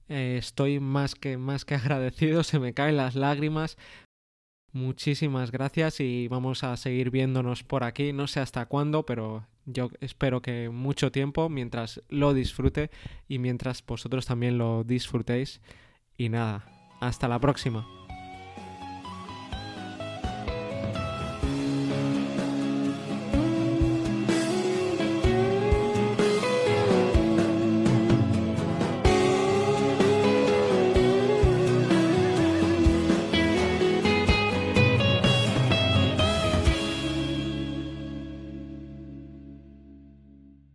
Eh, 0.09 0.37
estoy 0.37 0.79
más 0.79 1.15
que, 1.15 1.37
más 1.37 1.65
que 1.65 1.75
agradecido, 1.75 2.43
se 2.43 2.59
me 2.59 2.73
caen 2.73 2.97
las 2.97 3.15
lágrimas. 3.15 3.77
Muchísimas 4.73 5.51
gracias 5.51 5.99
y 5.99 6.29
vamos 6.29 6.63
a 6.63 6.77
seguir 6.77 7.11
viéndonos 7.11 7.63
por 7.63 7.83
aquí. 7.83 8.13
No 8.13 8.27
sé 8.27 8.39
hasta 8.39 8.65
cuándo, 8.65 9.05
pero 9.05 9.45
yo 9.65 9.89
espero 9.99 10.41
que 10.41 10.69
mucho 10.69 11.11
tiempo 11.11 11.49
mientras 11.49 12.01
lo 12.09 12.33
disfrute 12.33 12.89
y 13.27 13.37
mientras 13.37 13.85
vosotros 13.85 14.25
también 14.25 14.57
lo 14.57 14.83
disfrutéis. 14.85 15.61
Y 16.17 16.29
nada, 16.29 16.65
hasta 16.99 17.27
la 17.27 17.39
próxima. 17.39 17.87